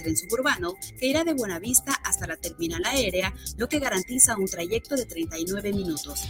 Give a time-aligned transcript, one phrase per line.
[0.00, 4.96] tren suburbano que irá de Buenavista hasta la terminal aérea, lo que garantiza un trayecto
[4.96, 6.20] de 39 minutos.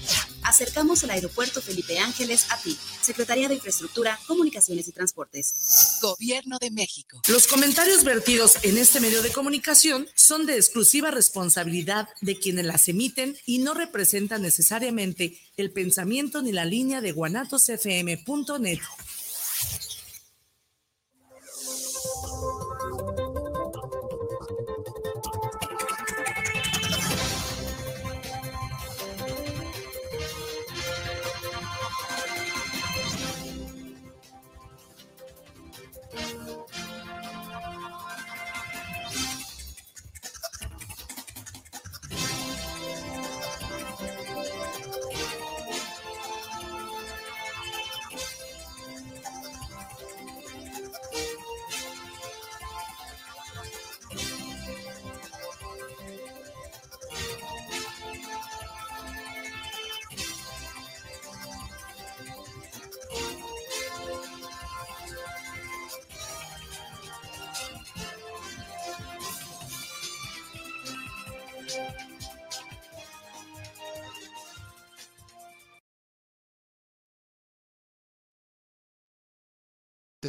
[0.42, 5.98] Acercamos el aeropuerto Felipe Ángeles a ti, Secretaría de Infraestructura, Comunicaciones y Transportes.
[6.00, 7.20] Gobierno de México.
[7.28, 12.89] Los comentarios vertidos en este medio de comunicación son de exclusiva responsabilidad de quienes las
[12.89, 18.80] emiten y no representan necesariamente el pensamiento ni la línea de guanatosfm.net.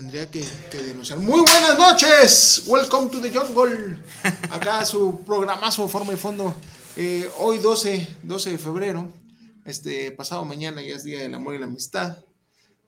[0.01, 1.19] tendría que, denunciar.
[1.19, 3.99] Muy buenas noches, welcome to the jungle.
[4.49, 6.55] Acá su programazo Forma y Fondo.
[6.95, 9.13] Eh, hoy 12, 12 de febrero,
[9.63, 12.17] este pasado mañana ya es Día del Amor y la Amistad.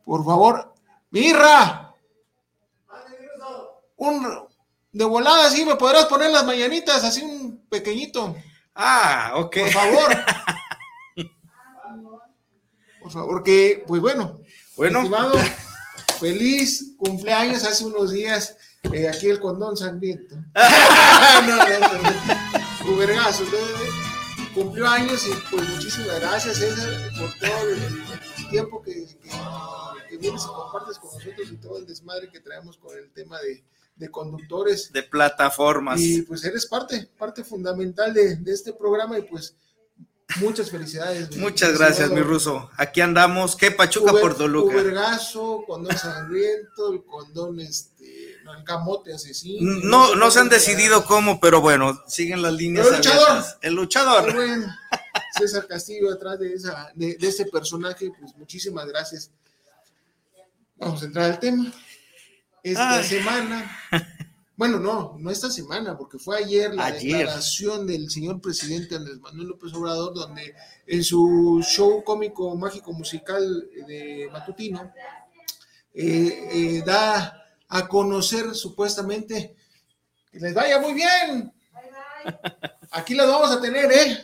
[0.03, 0.73] Por favor,
[1.11, 1.93] Mirra,
[3.97, 4.27] un
[4.91, 8.35] de volada, sí, me podrás poner las mañanitas, así un pequeñito.
[8.73, 9.55] Ah, ok.
[9.55, 10.17] Por favor.
[13.03, 14.39] Por favor, que, pues bueno,
[14.77, 14.99] bueno.
[14.99, 15.33] Estimado,
[16.19, 18.55] feliz cumpleaños hace unos días
[18.91, 20.35] eh, aquí el condón sangriento.
[21.45, 22.09] no, no, no.
[24.53, 29.07] cumplió años y pues muchísimas gracias César por todo el, tiempo que,
[30.09, 33.39] que, vienes y compartes con nosotros y todo el desmadre que traemos con el tema
[33.39, 33.63] de,
[33.95, 34.91] de conductores.
[34.91, 35.99] De plataformas.
[35.99, 39.55] Y pues eres parte, parte fundamental de, de este programa y pues
[40.37, 41.35] Muchas felicidades.
[41.37, 42.69] Muchas gracias, mi ruso.
[42.77, 43.55] Aquí andamos.
[43.55, 44.73] ¿Qué Pachuca por Toluca?
[44.73, 49.79] Ubergazo, condón sangriento, el condón este, el camote asesino.
[49.83, 52.87] No, no, se han decidido cómo, pero bueno, siguen las líneas.
[52.87, 53.43] el luchador.
[53.61, 54.35] El luchador.
[55.37, 59.31] César Castillo detrás de, esa, de, de ese personaje, pues muchísimas gracias.
[60.77, 61.71] Vamos a entrar al tema.
[62.63, 63.77] Esta semana
[64.55, 69.47] bueno, no, no esta semana, porque fue ayer la declaración del señor presidente Andrés Manuel
[69.47, 70.53] López Obrador, donde
[70.85, 74.93] en su show cómico mágico musical de Matutino
[75.93, 79.55] eh, eh, da a conocer supuestamente
[80.31, 81.51] que les vaya muy bien.
[82.91, 84.23] Aquí las vamos a tener, ¿eh?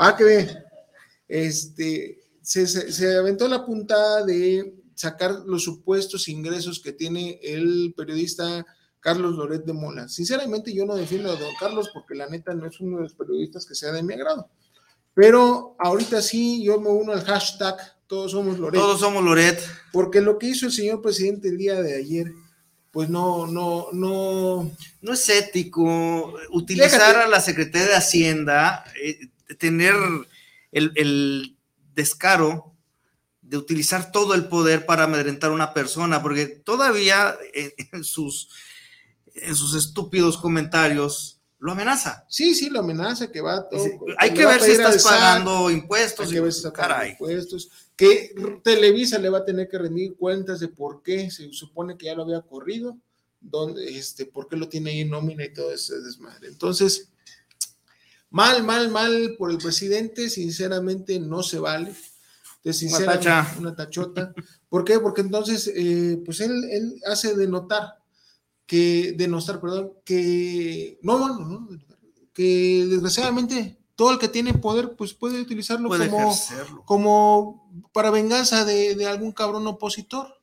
[0.00, 0.64] Va que ve.
[1.26, 8.64] Este, se, se aventó la puntada de sacar los supuestos ingresos que tiene el periodista
[9.00, 10.08] Carlos Loret de Mola.
[10.08, 13.14] Sinceramente yo no defiendo a don Carlos porque la neta no es uno de los
[13.14, 14.48] periodistas que sea de mi agrado.
[15.14, 18.80] Pero ahorita sí, yo me uno al hashtag Todos somos Loret.
[18.80, 19.60] Todos somos Loret.
[19.92, 22.32] Porque lo que hizo el señor presidente el día de ayer,
[22.90, 24.70] pues no, no, no.
[25.00, 29.28] No es ético utilizar a la Secretaría de Hacienda, eh,
[29.58, 29.94] tener
[30.72, 31.56] el,
[31.94, 32.72] descaro
[33.42, 38.48] de utilizar todo el poder para amedrentar a una persona, porque todavía eh, en sus
[39.42, 42.24] en sus estúpidos comentarios lo amenaza.
[42.26, 43.84] Sí, sí, lo amenaza, que va todo.
[44.16, 46.26] Hay que ver si estás pagando impuestos.
[46.26, 47.70] Hay que ver si estás pagando impuestos.
[47.94, 48.34] Que
[48.64, 52.14] Televisa le va a tener que rendir cuentas de por qué se supone que ya
[52.14, 52.96] lo había corrido,
[53.42, 56.48] dónde, este, por qué lo tiene ahí en nómina y todo ese desmadre.
[56.48, 57.10] Entonces,
[58.30, 61.94] mal, mal, mal por el presidente, sinceramente no se vale.
[62.64, 64.32] una, una tachota.
[64.70, 64.98] ¿Por qué?
[64.98, 67.99] Porque entonces, eh, pues él, él hace denotar
[68.70, 71.68] que denostar, perdón, que no, no, no,
[72.32, 76.36] que desgraciadamente todo el que tiene poder pues puede utilizarlo como,
[76.84, 80.40] como para venganza de, algún cabrón opositor.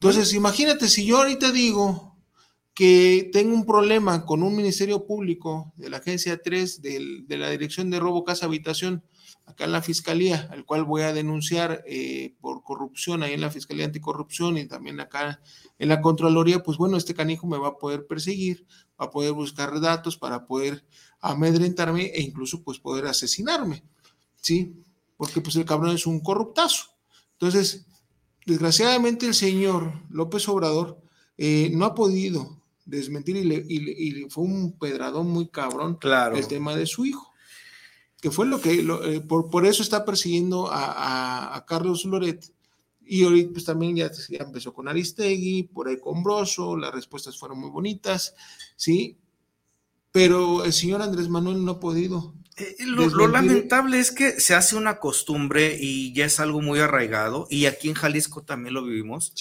[0.00, 2.11] Entonces, imagínate si yo ahorita digo
[2.74, 7.90] que tengo un problema con un ministerio público de la agencia 3 de la Dirección
[7.90, 9.04] de Robo Casa Habitación
[9.44, 13.50] acá en la Fiscalía, al cual voy a denunciar eh, por corrupción ahí en la
[13.50, 15.42] Fiscalía Anticorrupción y también acá
[15.78, 18.66] en la Contraloría, pues bueno, este canijo me va a poder perseguir,
[19.00, 20.86] va a poder buscar datos para poder
[21.20, 23.84] amedrentarme e incluso pues poder asesinarme,
[24.36, 24.74] ¿sí?
[25.16, 26.86] Porque pues el cabrón es un corruptazo.
[27.32, 27.86] Entonces,
[28.46, 31.02] desgraciadamente el señor López Obrador
[31.36, 36.36] eh, no ha podido desmentir y, fue un pedradón muy cabrón claro.
[36.36, 37.32] el tema de su hijo.
[38.20, 42.52] Que fue lo que, eh, por, eso está persiguiendo a, Carlos Loret.
[43.04, 47.58] Y ahorita pues también ya, empezó con Aristegui, por ahí con Broso, las respuestas fueron
[47.58, 48.34] muy bonitas,
[48.76, 49.18] ¿sí?
[50.12, 52.34] Pero el señor Andrés Manuel no ha podido.
[52.56, 57.46] Eh, lo, lamentable es que se hace una costumbre y ya es algo muy arraigado,
[57.50, 59.32] y aquí en Jalisco también lo vivimos,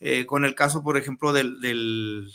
[0.00, 2.30] eh, con el caso, por ejemplo, del,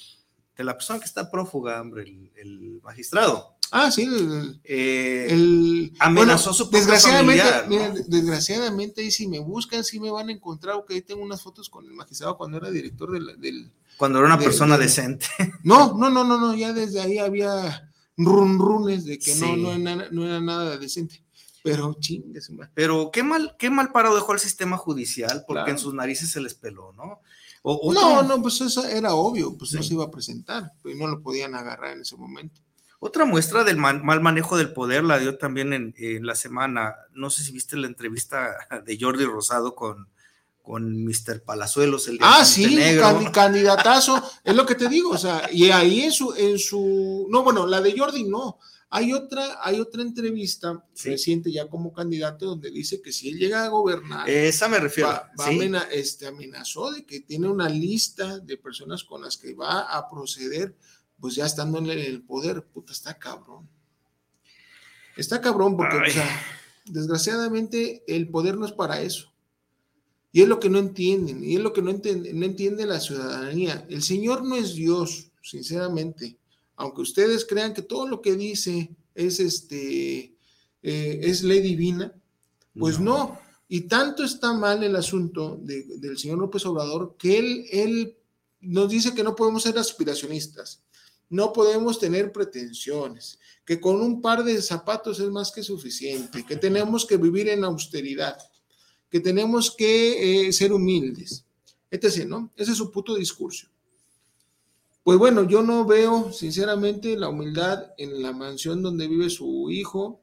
[0.58, 3.56] de la persona que está prófuga, hombre, el, magistrado.
[3.72, 10.30] Ah, sí, el, eh, amenazó su desgraciadamente, desgraciadamente, y si me buscan, sí me van
[10.30, 13.72] a encontrar, que ahí tengo unas fotos con el magistrado cuando era director del...
[13.98, 15.28] cuando era una persona decente.
[15.64, 19.74] No, no, no, no, no, ya desde ahí había run runes de que no, no,
[19.74, 21.24] era, no era nada decente.
[21.64, 25.94] Pero chingues, Pero qué mal, qué mal parado dejó el sistema judicial, porque en sus
[25.94, 27.20] narices se les peló, ¿no?
[27.94, 31.22] No, no, pues eso era obvio, pues no se iba a presentar, pues no lo
[31.22, 32.62] podían agarrar en ese momento.
[33.00, 37.44] Otra muestra del mal, manejo del poder la dio también en, la semana, no sé
[37.44, 38.56] si viste la entrevista
[38.86, 40.08] de Jordi Rosado con,
[40.64, 41.44] con Mr.
[41.44, 42.78] Palazuelos, el de Ah, sí,
[43.32, 47.44] candidatazo, es lo que te digo, o sea, y ahí en su, en su, no,
[47.44, 48.58] bueno, la de Jordi no,
[48.90, 53.66] hay otra, hay otra entrevista reciente ya como candidato donde dice que si él llega
[53.66, 55.30] a gobernar, esa me refiero, va,
[55.92, 60.76] este, amenazó de que tiene una lista de personas con las que va a proceder,
[61.20, 63.68] pues ya estando en el poder, puta, está cabrón.
[65.18, 66.42] Está cabrón porque, o sea,
[66.86, 69.34] desgraciadamente el poder no es para eso.
[70.32, 73.00] Y es lo que no entienden, y es lo que no entiende, no entiende la
[73.00, 73.86] ciudadanía.
[73.90, 76.38] El Señor no es Dios, sinceramente
[76.78, 80.38] aunque ustedes crean que todo lo que dice es este
[80.84, 82.14] eh, es ley divina,
[82.80, 83.40] pues no.
[83.68, 88.18] Y tanto está mal el asunto del señor López Obrador que él, él
[88.62, 90.84] nos dice que no podemos ser aspiracionistas,
[91.30, 96.56] no podemos tener pretensiones, que con un par de zapatos es más que suficiente, que
[96.56, 98.38] tenemos que vivir en austeridad,
[99.10, 101.44] que tenemos que eh, ser humildes,
[101.92, 102.26] etc.
[102.26, 102.54] ¿no?
[102.56, 103.68] Ese es su puto discurso.
[105.08, 110.22] Pues bueno, yo no veo sinceramente la humildad en la mansión donde vive su hijo.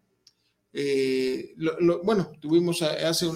[0.75, 1.55] Eh,
[2.03, 3.31] bueno, tuvimos hace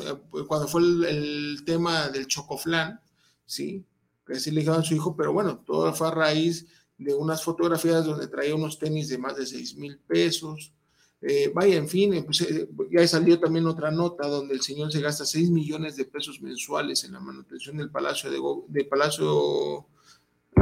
[0.47, 3.01] cuando fue el, tema del chocoflán,
[3.47, 3.83] sí,
[4.27, 6.67] que así le dijeron a su hijo, pero bueno, todo fue a raíz
[6.99, 10.75] de unas fotografías donde traía unos tenis de más de 6 mil pesos.
[11.23, 15.01] Eh, vaya, en fin, pues, eh, ya salió también otra nota donde el señor se
[15.01, 19.87] gasta 6 millones de pesos mensuales en la manutención del Palacio de, de Palacio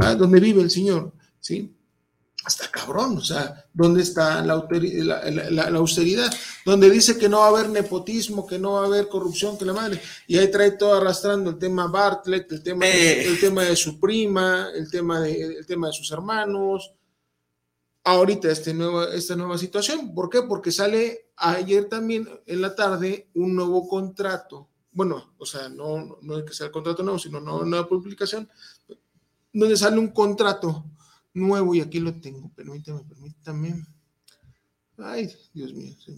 [0.01, 1.73] Ah, donde vive el Señor, ¿sí?
[2.43, 6.33] Hasta cabrón, o sea, ¿dónde está la, austeridad?
[6.65, 9.65] Donde dice que no va a haber nepotismo, que no va a haber corrupción, que
[9.65, 13.27] la madre, y ahí trae todo arrastrando el tema Bartlett, el tema, eh.
[13.27, 16.93] el tema de su prima, el tema de, el tema de sus hermanos,
[18.05, 20.15] ahorita este nuevo, esta nueva situación.
[20.15, 20.43] ¿Por qué?
[20.43, 24.69] Porque sale ayer también en la tarde un nuevo contrato.
[24.91, 28.49] Bueno, o sea, no, no es que sea el contrato nuevo, sino una nueva publicación
[29.59, 30.85] donde sale un contrato
[31.33, 32.51] nuevo y aquí lo tengo.
[32.55, 33.85] Permítame, permítame.
[34.97, 35.95] Ay, Dios mío.
[35.99, 36.11] Se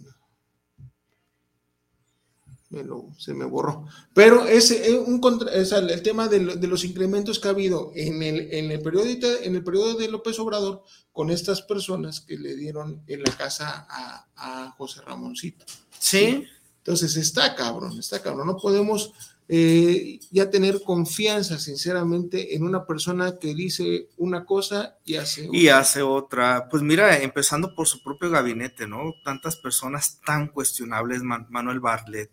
[2.70, 2.84] me,
[3.18, 3.86] se me borró.
[4.14, 8.82] Pero ese, un el tema de, los incrementos que ha habido en el, en, el
[8.82, 13.36] periodo, en el periodo de López Obrador con estas personas que le dieron en la
[13.36, 15.66] casa a, a José Ramoncito.
[15.98, 16.46] ¿Sí?
[16.78, 18.48] Entonces está cabrón, está cabrón.
[18.48, 19.14] No podemos
[19.52, 25.60] eh, ya tener confianza, sinceramente, en una persona que dice una cosa y hace otra.
[25.60, 26.70] Y hace otra.
[26.70, 29.16] Pues mira, empezando por su propio gabinete, ¿no?
[29.26, 32.30] Tantas personas tan cuestionables, Manuel Bartlett,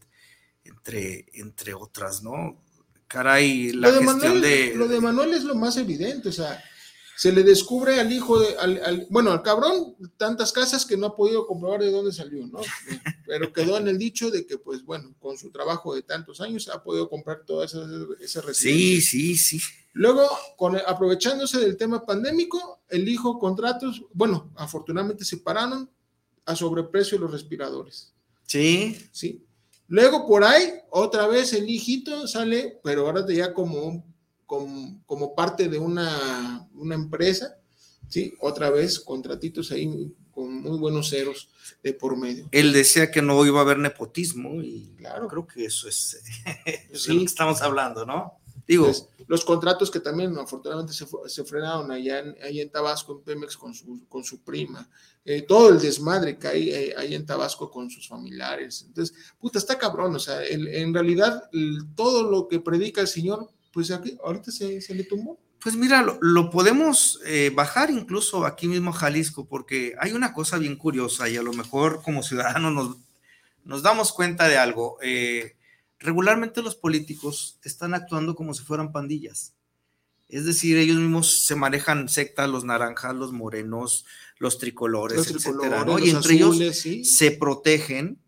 [0.62, 2.62] entre, entre otras, ¿no?
[3.08, 4.74] Caray, la gestión de...
[4.76, 6.62] Lo de Manuel es lo más evidente, o sea,
[7.16, 11.16] se le descubre al hijo de, al, bueno, al cabrón, tantas casas que no ha
[11.16, 12.60] podido comprobar de dónde salió, ¿no?
[13.26, 16.68] Pero quedó en el dicho de que, pues bueno, con su trabajo de tantos años
[16.68, 17.88] ha podido comprar todas esas,
[18.20, 19.58] esas Sí, sí, sí.
[19.94, 25.90] Luego, con, aprovechándose del tema pandémico, el hijo contratos, bueno, afortunadamente se pararon
[26.44, 28.12] a sobreprecio los respiradores.
[28.44, 29.08] Sí.
[29.10, 29.42] Sí.
[29.88, 34.15] Luego por ahí, otra vez el hijito sale, pero ahora ya como un
[34.46, 37.58] como, parte de una, empresa,
[38.08, 38.34] ¿sí?
[38.40, 41.48] Otra vez, contratitos ahí con muy buenos ceros
[41.82, 42.48] de por medio.
[42.52, 46.22] Él decía que no iba a haber nepotismo y claro, creo que eso es,
[47.08, 48.38] lo que estamos hablando, ¿no?
[48.66, 48.90] Digo,
[49.28, 54.04] los contratos que también afortunadamente se, frenaron allá en, en Tabasco, en Pemex, con su,
[54.08, 54.88] con su prima,
[55.24, 58.84] eh, todo el desmadre que hay eh, ahí en Tabasco con sus familiares.
[58.88, 61.48] Entonces, puta, está cabrón, o sea, en realidad
[61.94, 65.38] todo lo que predica el Señor pues aquí, ahorita se, le tumbó.
[65.60, 70.56] Pues mira, lo, podemos eh, bajar incluso aquí mismo a Jalisco, porque hay una cosa
[70.56, 72.96] bien curiosa y a lo mejor como ciudadanos nos,
[73.66, 74.96] nos damos cuenta de algo.
[75.02, 75.56] Eh,
[75.98, 79.52] regularmente los políticos están actuando como si fueran pandillas.
[80.30, 84.06] Es decir, ellos mismos se manejan sectas, los naranjas, los morenos,
[84.38, 86.58] los tricolores, etcétera, Y entre ellos
[87.02, 88.22] se protegen.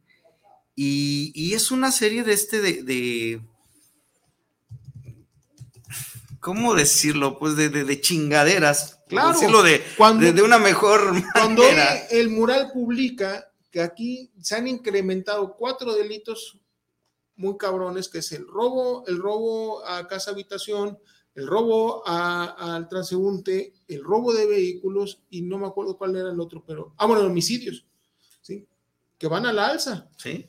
[0.74, 3.40] Y, es una serie de este de,
[6.48, 7.38] ¿cómo decirlo?
[7.38, 9.00] Pues de, chingaderas.
[9.06, 9.34] Claro.
[9.34, 9.82] Decirlo de,
[10.32, 11.62] de, una mejor Cuando
[12.10, 16.58] el mural publica que aquí se han incrementado cuatro delitos
[17.36, 20.98] muy cabrones, que es el robo, el robo a casa habitación,
[21.34, 26.40] el robo al transeúnte, el robo de vehículos y no me acuerdo cuál era el
[26.40, 27.84] otro, pero, ah, bueno, homicidios,
[28.40, 28.66] ¿sí?
[29.18, 30.08] Que van a la alza.
[30.16, 30.46] Sí.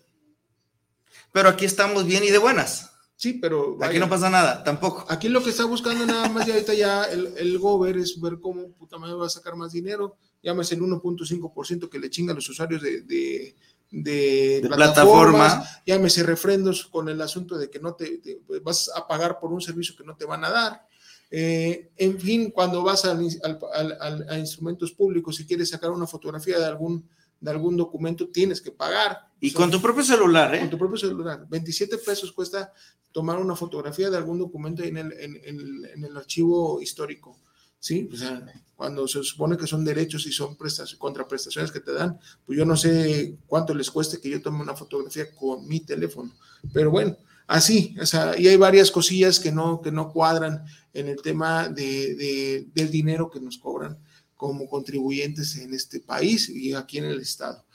[1.34, 2.90] Pero aquí estamos bien y de buenas.
[3.20, 3.78] Sí, pero...
[3.82, 5.06] Aquí no pasa nada, tampoco.
[5.10, 8.40] Aquí lo que está buscando nada más y ahorita ya el, el gober es ver
[8.40, 10.16] cómo puta madre va a sacar más dinero.
[10.42, 13.56] Llámese el 1.5% que le chinga a los usuarios de, de
[13.92, 18.22] de, plataforma, llámese refrendos con el asunto de que no te,
[18.64, 20.88] vas a pagar por un servicio que no te van a dar.
[21.32, 27.08] Eh, en fin, cuando vas a instrumentos públicos y quieres sacar una fotografía de algún,
[27.40, 29.30] de algún documento, tienes que pagar.
[29.40, 30.60] Y con tu propio celular, ¿eh?
[30.60, 31.46] Con tu propio celular.
[31.50, 32.74] 27 pesos cuesta
[33.12, 37.38] tomar una fotografía de algún documento en el, en el archivo histórico.
[37.80, 38.10] ¿sí?
[38.12, 40.58] O sea, cuando se supone que son derechos y son
[40.98, 44.76] contraprestaciones que te dan, pues yo no sé cuánto les cueste que yo tome una
[44.76, 46.32] fotografía con mi teléfono,
[46.74, 47.18] pero bueno,
[47.48, 51.70] así, o sea, y hay varias cosillas que no, que no cuadran en el tema
[51.70, 53.98] de, del dinero que nos cobran
[54.40, 57.66] como contribuyentes en este país y aquí en el Estado.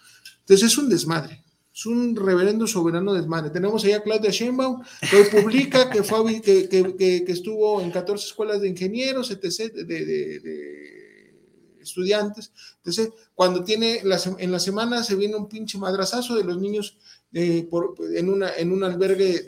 [0.40, 1.44] Entonces es un desmadre.
[1.74, 3.50] Es un reverendo soberano desmadre.
[3.50, 9.74] Tenemos allá a Claudia Sheinbaum, que publica que, estuvo en 14 escuelas de ingenieros, etc.,
[9.74, 11.34] de,
[11.82, 12.50] estudiantes.
[12.78, 14.00] Entonces, cuando tiene,
[14.38, 16.96] en la semana se viene un pinche madrazazo de los niños
[17.30, 19.42] una, en un albergue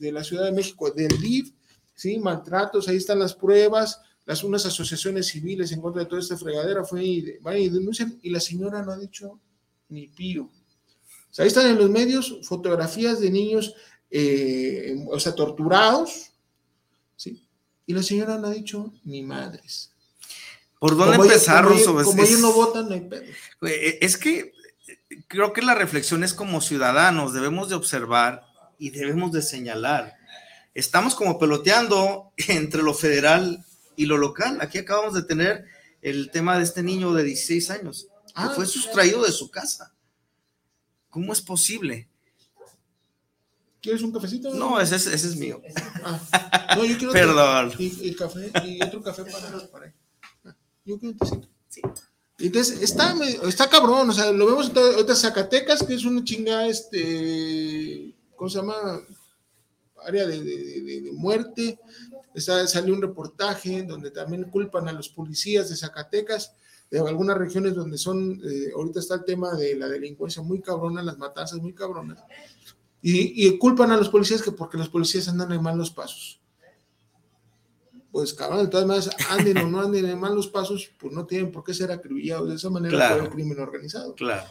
[0.00, 1.50] de, la Ciudad de México, del DIF,
[1.94, 2.18] ¿sí?
[2.18, 6.84] maltratos, ahí están las pruebas, las unas asociaciones civiles en contra de toda esta fregadera
[6.84, 9.40] fue y, y denuncian, y la señora no ha dicho
[9.88, 10.50] ni pío
[11.42, 13.74] ahí están en los medios fotografías de niños,
[14.10, 16.30] eh, o sea, torturados,
[17.16, 17.46] ¿sí?
[17.86, 19.90] Y la señora no ha dicho ni madres.
[20.78, 23.22] ¿Por dónde empezar, Como, como ellos no votan, no hay pedo.
[23.62, 24.52] Eh, es que
[25.28, 28.44] creo que la reflexión es como ciudadanos, debemos de observar
[28.78, 30.14] y debemos de señalar.
[30.74, 33.64] Estamos como peloteando entre lo federal
[33.96, 34.58] y lo local.
[34.60, 35.64] Aquí acabamos de tener
[36.02, 39.94] el tema de este niño de 16 años, que ah, fue sustraído de su casa.
[41.08, 42.08] ¿Cómo es posible?
[43.80, 44.52] ¿Quieres un cafecito?
[44.54, 45.60] No, ese es, ese es mío.
[46.02, 47.72] Ah, no, yo quiero Perdón.
[47.78, 49.94] y, el café, y otro café para, para
[50.44, 51.48] ah, Yo quiero un tecito.
[51.68, 51.80] Sí.
[52.38, 53.14] Entonces, está,
[53.46, 58.58] está cabrón, o sea, lo vemos ahorita Zacatecas, que es una chinga, este, ¿cómo se
[58.58, 59.02] llama?
[60.04, 61.78] Área de, de, de, muerte.
[62.34, 66.52] Está, salió un reportaje donde también culpan a los policías de Zacatecas
[66.90, 71.02] de algunas regiones donde son, eh, ahorita está el tema de la delincuencia muy cabrona,
[71.02, 72.22] las matanzas muy cabronas,
[73.02, 76.40] y, culpan a los policías que porque los policías andan en malos pasos.
[78.10, 81.52] Pues cabrón, de todas maneras, anden o no anden en malos pasos, pues no tienen
[81.52, 84.14] por qué ser acribillados de esa manera por el crimen organizado.
[84.14, 84.48] Claro.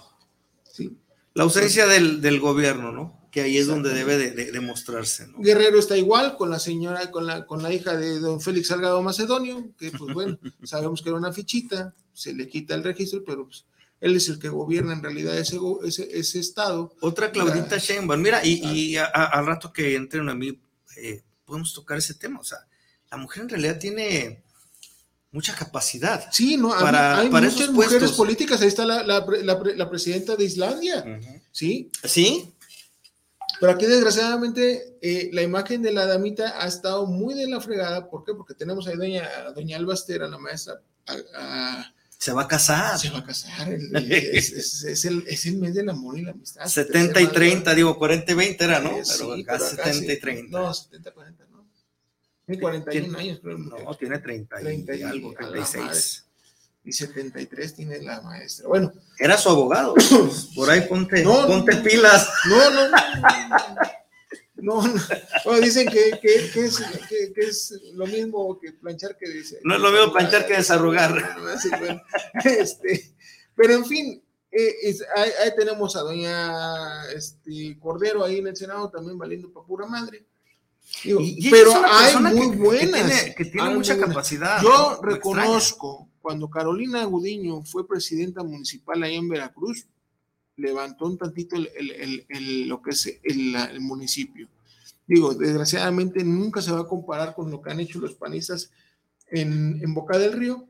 [0.69, 0.95] Sí.
[1.33, 3.23] La ausencia del, del gobierno, ¿no?
[3.33, 5.25] que ahí es donde debe de, demostrarse.
[5.25, 5.39] ¿no?
[5.39, 9.01] Guerrero está igual con la señora, con la, con la hija de don Félix Salgado
[9.01, 13.45] Macedonio, que pues bueno, sabemos que era una fichita, se le quita el registro, pero
[13.45, 13.65] pues
[14.01, 16.93] él es el que gobierna en realidad ese, ese, estado.
[17.01, 20.61] Otra Claudita Sheinbaum, mira, y, al rato que entren a mí,
[20.97, 22.59] eh, podemos tocar ese tema, o sea,
[23.09, 24.43] la mujer en realidad tiene
[25.33, 26.25] mucha capacidad.
[26.31, 31.19] Sí, no, para, hay, muchas mujeres políticas, ahí está la, la, presidenta de Islandia,
[31.51, 31.91] ¿sí?
[32.03, 32.53] Sí,
[33.63, 38.09] pero aquí, desgraciadamente, eh, la imagen de la damita ha estado muy de la fregada.
[38.09, 38.33] ¿Por qué?
[38.33, 40.81] Porque tenemos ahí doña, doña Albastera, la maestra.
[42.17, 42.99] se va a casar.
[42.99, 43.71] Se va a casar.
[43.93, 46.65] es, el, es, el, mes del amor y la amistad.
[46.65, 48.97] 70 y 30, digo, 40 y 20 era, ¿no?
[49.17, 50.59] pero acá 70 y 30.
[50.59, 51.42] No, 70 y 40, ¿no?
[52.45, 53.57] Tiene 41 años, creo.
[53.57, 56.25] No, tiene 30 y, 30 y algo, 36
[56.85, 58.67] y 73 tiene la maestra.
[58.67, 58.91] Bueno.
[59.17, 59.95] Era su abogado.
[60.55, 62.29] Por ahí ponte, ponte pilas.
[62.45, 62.89] No, no,
[64.57, 64.83] no.
[65.45, 69.59] no, dicen que, que, que, es, que, es, lo mismo que planchar que dice.
[69.63, 71.13] No es lo mismo planchar que desarrugar.
[72.43, 73.15] Este,
[73.55, 79.17] pero en fin, eh, ahí, tenemos a doña este, Cordero ahí en el Senado también
[79.17, 80.25] valiendo para pura madre.
[81.49, 83.35] Pero hay muy buenas.
[83.35, 84.61] Que tiene, mucha capacidad.
[84.61, 89.87] Yo reconozco, cuando Carolina Gudiño fue presidenta municipal ahí en Veracruz,
[90.55, 94.47] levantó un tantito el, lo que es el, municipio.
[95.05, 98.71] Digo, desgraciadamente nunca se va a comparar con lo que han hecho los panistas
[99.27, 100.65] en, en Boca del Río,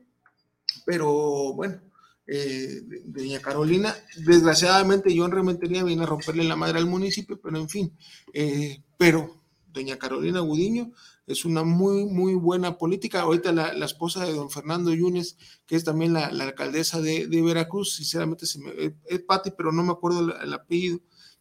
[0.84, 1.80] pero bueno,
[2.26, 7.58] eh, doña Carolina, desgraciadamente yo en Rementería vine a romperle la madre al municipio, pero
[7.58, 7.92] en fin,
[8.32, 9.43] eh, pero
[9.74, 10.92] doña Carolina Gudiño
[11.26, 13.22] es una muy, muy buena política.
[13.22, 18.46] Ahorita la, esposa de don Fernando Yunes, que es también la, alcaldesa de, Veracruz, sinceramente
[18.58, 21.00] me, es Pati, pero no me acuerdo el, apellido,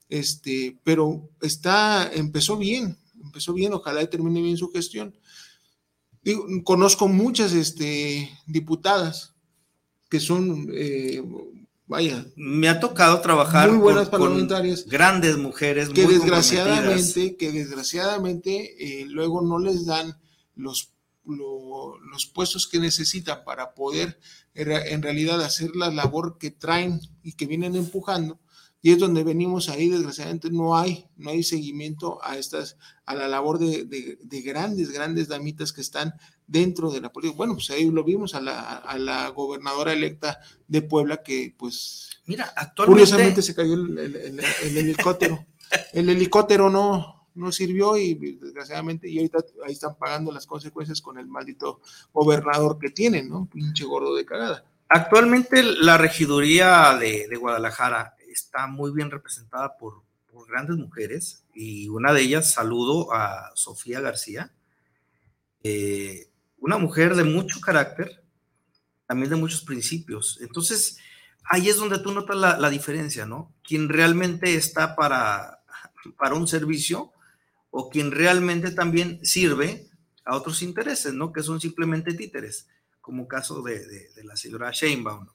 [0.10, 5.16] este, pero está, empezó bien, empezó bien, ojalá y termine bien su gestión.
[6.63, 9.34] conozco muchas este, diputadas
[10.10, 11.24] que son eh,
[11.88, 12.25] vaya.
[12.36, 19.42] Me ha tocado trabajar muy buenas parlamentarias, grandes mujeres, que desgraciadamente, que desgraciadamente eh, luego
[19.42, 20.18] no les dan
[20.56, 20.94] los,
[21.25, 24.20] los puestos que necesitan para poder
[24.54, 28.40] en realidad hacer la labor que traen y que vienen empujando
[28.86, 32.75] y es donde venimos ahí, desgraciadamente no hay, no hay seguimiento a estas,
[33.06, 36.13] a la labor de, de, grandes, grandes damitas que están
[36.53, 37.36] dentro de la política.
[37.36, 42.22] Bueno, pues ahí lo vimos a la, a la gobernadora electa de Puebla que pues
[42.25, 43.01] Mira, actualmente...
[43.01, 45.45] curiosamente se cayó el, el, helicóptero.
[45.93, 51.17] el helicóptero no, no sirvió y desgraciadamente y ahorita ahí están pagando las consecuencias con
[51.17, 51.81] el maldito
[52.13, 53.50] gobernador que tienen, ¿no?
[53.51, 54.63] Pinche gordo de cagada.
[54.89, 60.03] Actualmente la regiduría de, de Guadalajara está muy bien representada por,
[60.48, 64.51] grandes mujeres y una de ellas saludo a Sofía García,
[65.63, 66.27] eh,
[66.63, 68.24] una mujer de mucho carácter,
[69.05, 70.39] también de muchos principios.
[70.39, 70.98] Entonces,
[71.43, 73.53] ahí es donde tú notas la, diferencia, ¿no?
[73.67, 75.62] Quien realmente está para,
[76.17, 77.12] para un servicio
[77.70, 79.89] o quien realmente también sirve
[80.24, 81.34] a otros intereses, ¿no?
[81.34, 82.70] Que son simplemente títeres,
[83.01, 85.27] como caso de, de la señora Sheinbaum.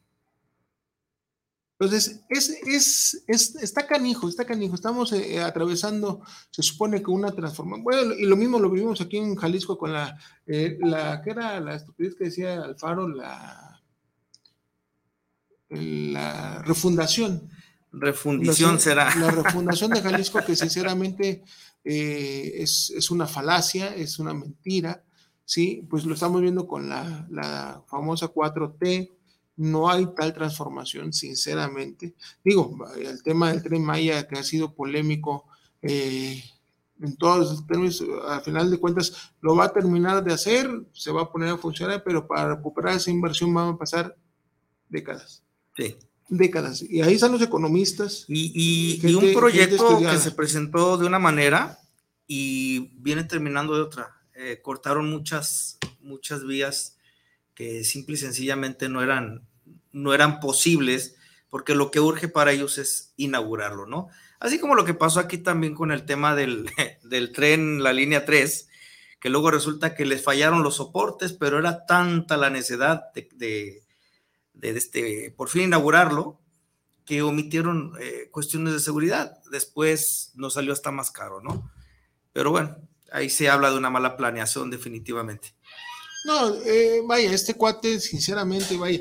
[1.80, 4.74] Entonces, es, es, está canijo, está canijo.
[4.74, 7.84] Estamos eh, atravesando, se supone que una transformación.
[7.84, 11.60] Bueno, y lo mismo lo vivimos aquí en Jalisco con la, eh, la que era
[11.60, 13.80] la estupidez que decía Alfaro, la,
[15.68, 17.48] la refundación.
[17.92, 19.14] Refundición será.
[19.14, 21.44] La refundación de Jalisco, que sinceramente
[21.84, 25.04] eh, es, es, una falacia, es una mentira.
[25.44, 29.10] Sí, pues lo estamos viendo con la, la famosa 4T,
[29.58, 32.14] no hay tal transformación, sinceramente.
[32.44, 35.46] Digo, el tema del tren Maya que ha sido polémico
[35.82, 36.42] eh,
[37.00, 41.10] en todos los términos, al final de cuentas lo va a terminar de hacer, se
[41.10, 44.16] va a poner a funcionar, pero para recuperar esa inversión van a pasar
[44.88, 45.42] décadas.
[45.76, 45.96] Sí.
[46.28, 46.82] Décadas.
[46.82, 48.26] Y ahí están los economistas.
[48.28, 51.78] Y, un proyecto que se presentó de una manera
[52.26, 54.14] y viene terminando de otra.
[54.34, 56.97] Eh, cortaron muchas, muchas vías
[57.58, 59.44] que simple y sencillamente no eran,
[59.90, 61.16] no eran posibles,
[61.50, 64.06] porque lo que urge para ellos es inaugurarlo, ¿no?
[64.38, 66.70] Así como lo que pasó aquí también con el tema del,
[67.02, 68.68] del tren, la línea 3,
[69.18, 73.82] que luego resulta que les fallaron los soportes, pero era tanta la necesidad de,
[74.52, 76.40] de, este, por fin inaugurarlo,
[77.04, 79.36] que omitieron eh, cuestiones de seguridad.
[79.50, 81.72] Después nos salió hasta más caro, ¿no?
[82.32, 82.76] Pero bueno,
[83.10, 85.57] ahí se habla de una mala planeación definitivamente.
[86.28, 89.00] No, eh, vaya, este cuate, sinceramente, vaya,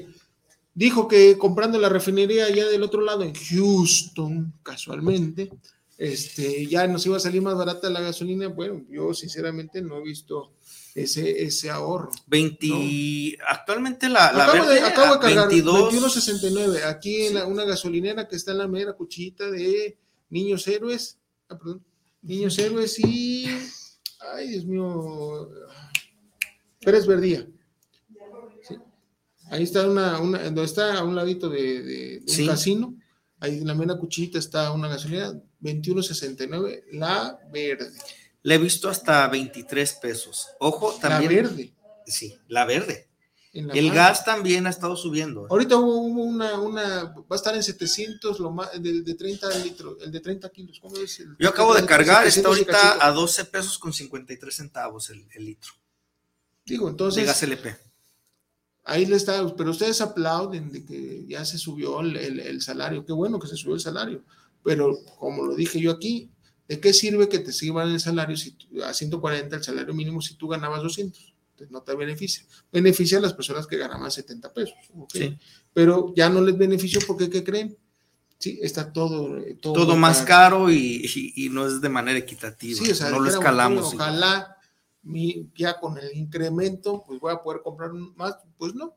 [0.73, 5.51] dijo que comprando la refinería allá del otro lado, en Houston, casualmente,
[5.97, 8.47] este, ya nos iba a salir más barata la gasolina.
[8.47, 10.53] Bueno, yo sinceramente no he visto
[10.95, 12.11] ese, ese ahorro.
[12.27, 18.53] 20, actualmente la, acabo, de, acabo de cargar 21.69, aquí en una gasolinera que está
[18.53, 19.97] en la mera cuchillita de
[20.29, 21.17] Niños Héroes,
[21.49, 21.83] ah, perdón,
[22.21, 23.47] Niños Héroes y,
[24.33, 25.49] ay Dios mío,
[26.87, 27.45] Pérez Verdía.
[29.51, 32.95] Ahí está una, una, donde está a un ladito de, un casino.
[33.41, 37.91] Ahí en la mena cuchita está una gasolina 21.69, la verde.
[38.41, 40.47] Le he visto hasta 23 pesos.
[40.61, 41.29] Ojo, también.
[41.29, 41.73] La verde.
[42.05, 43.09] Sí, la verde.
[43.51, 45.43] el gas también ha estado subiendo.
[45.43, 45.47] ¿eh?
[45.49, 49.97] Ahorita hubo una, una, va a estar en 700, lo más, el de 30 litros,
[50.03, 50.79] el de 30 kilos.
[50.79, 51.21] ¿Cómo es?
[51.37, 55.73] Yo acabo de cargar, está ahorita a 12 pesos con 53 centavos el litro.
[56.67, 57.25] Digo, entonces.
[57.25, 57.75] gas LP.
[58.83, 63.05] Ahí le está, pero ustedes aplauden de que ya se subió el, salario.
[63.05, 64.23] Qué bueno que se subió el salario.
[64.63, 66.29] Pero como lo dije yo aquí,
[66.67, 70.35] ¿de qué sirve que te sigan el salario si, a 140 el salario mínimo si
[70.35, 71.33] tú ganabas 200?
[71.51, 72.45] Entonces no te beneficia.
[72.71, 74.75] Beneficia a las personas que ganaban 70 pesos.
[75.11, 75.37] Sí.
[75.73, 77.77] Pero ya no les benefició porque, ¿qué creen?
[78.37, 79.37] Sí, está todo.
[79.61, 82.77] Todo, más caro y, no es de manera equitativa.
[82.77, 83.93] Sí, o sea, no lo escalamos.
[83.93, 84.56] ojalá
[85.55, 88.37] ya con el incremento, pues voy a poder comprar más.
[88.57, 88.95] Pues no,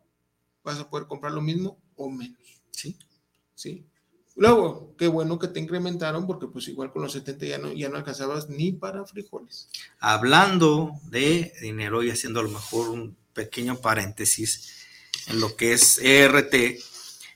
[0.65, 2.63] vas a poder comprar lo mismo o menos.
[2.71, 2.97] Sí.
[3.55, 3.87] Sí.
[4.37, 7.89] Luego, qué bueno que te incrementaron porque pues igual con los 70 ya no, ya
[7.89, 9.69] no alcanzabas ni para frijoles.
[9.99, 14.87] Hablando de dinero y haciendo a lo mejor un pequeño paréntesis
[15.27, 16.79] en lo que es ERT, eh,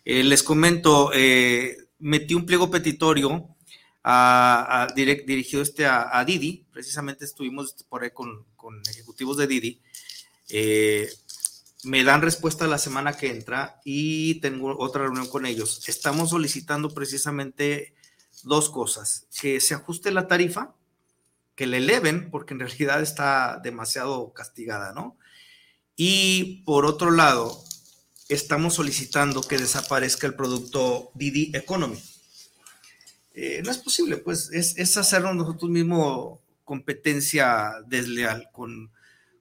[0.05, 3.55] les comento, eh, metí un pliego petitorio
[4.03, 8.45] a, dirigido este a, Didi, precisamente estuvimos por ahí con,
[8.89, 9.81] ejecutivos de Didi.
[10.49, 11.09] Eh,
[11.85, 15.87] me dan respuesta la semana que entra y tengo otra reunión con ellos.
[15.89, 17.95] Estamos solicitando precisamente
[18.43, 20.75] dos cosas, que se ajuste la tarifa,
[21.55, 25.17] que le eleven, porque en realidad está demasiado castigada, ¿no?
[25.97, 27.63] Y por otro lado,
[28.29, 32.03] estamos solicitando que desaparezca el producto Didi Economy.
[33.35, 38.91] Eh, no es posible, pues es, es hacernos nosotros mismos competencia desleal con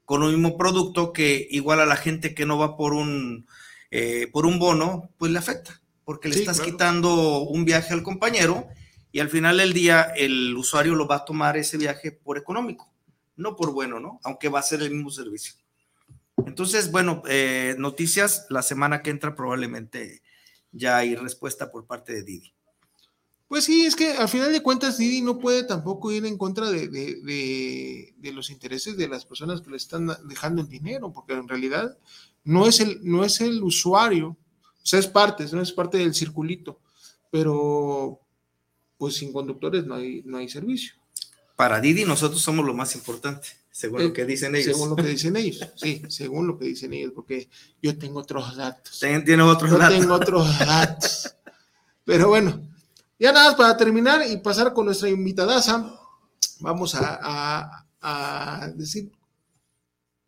[0.06, 3.48] con un mismo producto que igual a la gente que no va por un,
[3.92, 8.68] eh, por un bono, pues le afecta, porque le estás quitando un viaje al compañero
[9.12, 12.92] y al final del día el usuario lo va a tomar ese viaje por económico,
[13.36, 14.20] no por bueno, ¿no?
[14.24, 15.56] Aunque va a ser el mismo servicio.
[16.46, 20.22] Entonces, bueno, eh, noticias, la semana que entra probablemente
[20.72, 22.54] ya hay respuesta por parte de Didi.
[23.54, 26.72] Pues sí, es que al final de cuentas Didi no puede tampoco ir en contra
[26.72, 31.96] de, los intereses de las personas que le están dejando el dinero, porque en realidad
[32.44, 34.38] no es el, no es el usuario, o
[34.82, 36.80] sea, es parte, no es parte del circulito,
[37.30, 38.20] pero
[38.98, 40.96] pues sin conductores no hay, no hay servicio.
[41.56, 44.76] Para Didi nosotros somos lo más importante, según lo eh, que dicen ellos.
[44.76, 47.50] Según lo que dicen ellos, sí, según lo que dicen ellos, porque
[47.84, 49.00] yo tengo otros datos.
[49.00, 50.00] Tiene otros yo datos.
[50.00, 51.36] Tengo otros datos.
[52.04, 52.73] Pero bueno,
[53.24, 55.98] ya nada más para terminar y pasar con nuestra invitadaza,
[56.60, 57.86] vamos a,
[58.76, 59.14] decir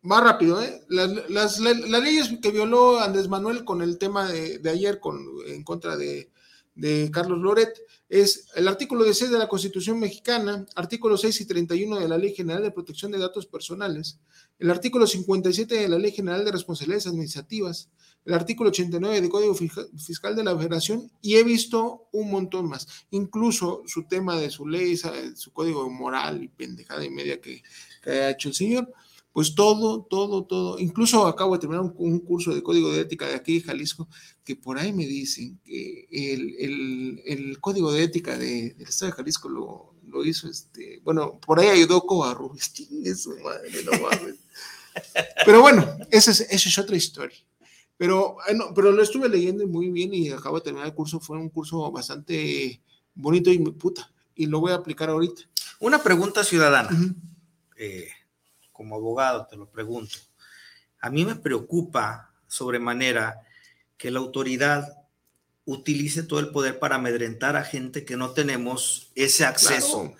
[0.02, 0.82] más rápido, ¿eh?
[0.88, 6.32] las, leyes que violó Andrés Manuel con el tema de, ayer con, en contra de,
[7.12, 7.74] Carlos Loret
[8.10, 12.34] es el artículo 16 de la Constitución mexicana, artículo 6 y 31 de la Ley
[12.36, 14.20] General de Protección de Datos Personales,
[14.60, 17.90] el artículo 57 de la Ley General de Responsabilidades Administrativas,
[18.26, 22.88] el artículo 89 del Código Fiscal de la Federación y he visto un montón más.
[23.12, 27.62] Incluso su tema de su ley, su código moral y pendejada y media que,
[28.06, 28.92] ha hecho el señor,
[29.36, 30.80] pues todo, todo, todo.
[30.80, 34.08] Incluso acabo de terminar un, curso de código de ética de aquí de Jalisco,
[34.46, 40.24] que por ahí me dicen que el, código de ética del Estado de Jalisco lo,
[40.24, 42.72] hizo este, bueno, por ahí ayudó Covarrubias,
[43.04, 44.36] eso, madre, no mames.
[45.46, 47.38] Pero bueno, esa es, esa es otra historia.
[47.98, 51.20] Pero, eh, pero lo estuve leyendo muy bien y acabo de terminar el curso.
[51.20, 52.82] Fue un curso bastante
[53.14, 54.10] bonito y puta.
[54.34, 55.42] Y lo voy a aplicar ahorita.
[55.82, 56.90] Una pregunta ciudadana.
[57.78, 58.08] Eh,
[58.76, 60.18] como abogado te lo pregunto.
[61.00, 63.42] A mí me preocupa sobremanera
[63.98, 65.06] que la autoridad
[65.66, 70.14] utilice todo el poder para amedrentar a gente que no tenemos ese acceso.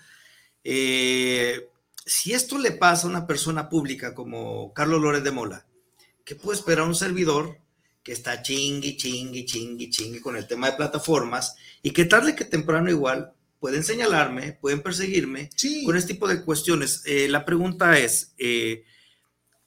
[0.64, 1.68] Eh,
[2.04, 5.66] si esto le pasa a una persona pública como Carlos Lórez de Mola,
[6.24, 7.58] ¿qué puede esperar un servidor
[8.02, 12.44] que está chingui, chingui, chingui, chingui con el tema de plataformas y que tarde que
[12.44, 15.50] temprano igual pueden señalarme, pueden perseguirme
[15.84, 17.02] con este tipo de cuestiones.
[17.06, 18.84] Eh, la pregunta es, eh,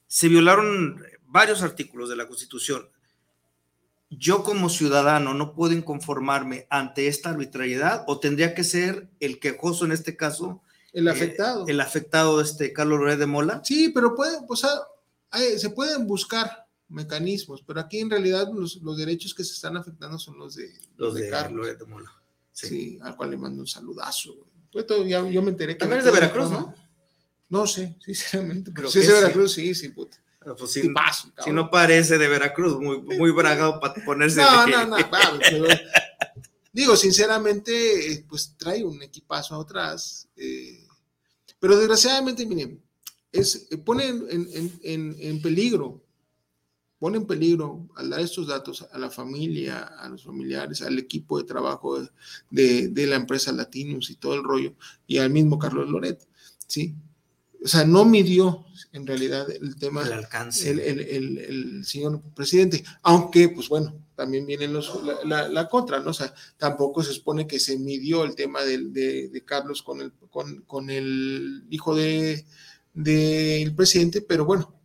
[0.07, 2.89] se violaron varios artículos de la Constitución.
[4.09, 9.85] Yo como ciudadano no puedo inconformarme ante esta arbitrariedad o tendría que ser el quejoso
[9.85, 10.63] en este caso.
[10.93, 11.65] El eh, afectado.
[11.67, 13.61] el afectado, este Carlos López de Mola.
[13.63, 14.71] Sí, pero puede, o sea,
[15.57, 20.39] se pueden buscar mecanismos, pero aquí en realidad los, derechos que se están afectando son
[20.39, 21.67] los de, los, de, Carlos.
[21.67, 22.18] De Mola.
[22.67, 22.99] Sí.
[23.01, 24.35] al cual le mando un saludazo.
[24.71, 25.79] Yo me enteré que...
[25.79, 26.73] También es de Veracruz, ¿no?
[27.49, 30.17] No sé, sinceramente, pero sí es de Veracruz, sí, sí, puta.
[30.57, 30.81] Pues si,
[31.43, 34.41] si, no parece de Veracruz, muy, muy bragado para ponerse.
[34.41, 34.97] No, no, no,
[36.71, 40.27] digo, sinceramente, pues trae un equipazo atrás.
[40.37, 40.87] Eh,
[41.59, 42.81] pero desgraciadamente, miren,
[43.31, 44.49] es, pone en,
[44.83, 46.01] en, en peligro
[46.99, 51.37] pone en peligro al dar estos datos a la familia, a los familiares, al equipo
[51.37, 51.97] de trabajo
[52.49, 54.73] de, la empresa Latinus y todo el rollo,
[55.07, 56.27] y al mismo Carlos Loret,
[56.67, 56.93] ¿sí?
[57.63, 63.67] O sea, no midió en realidad el tema, el alcance, el, señor presidente, aunque, pues
[63.67, 66.11] bueno, también vienen los, la, contra, ¿no?
[66.11, 70.11] O sea, tampoco se supone que se midió el tema de, Carlos con el,
[70.65, 72.45] con, el hijo del
[72.93, 74.78] de, presidente, pero bueno,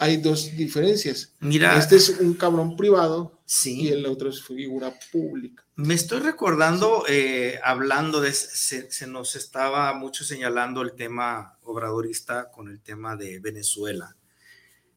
[0.00, 1.34] hay dos diferencias.
[1.40, 1.78] Mira.
[1.78, 3.82] Este es un cabrón privado Sí.
[3.82, 5.62] y el otro es figura pública.
[5.76, 12.50] Me estoy recordando, eh, hablando de, se, se nos estaba mucho señalando el tema obradorista
[12.50, 14.16] con el tema de Venezuela.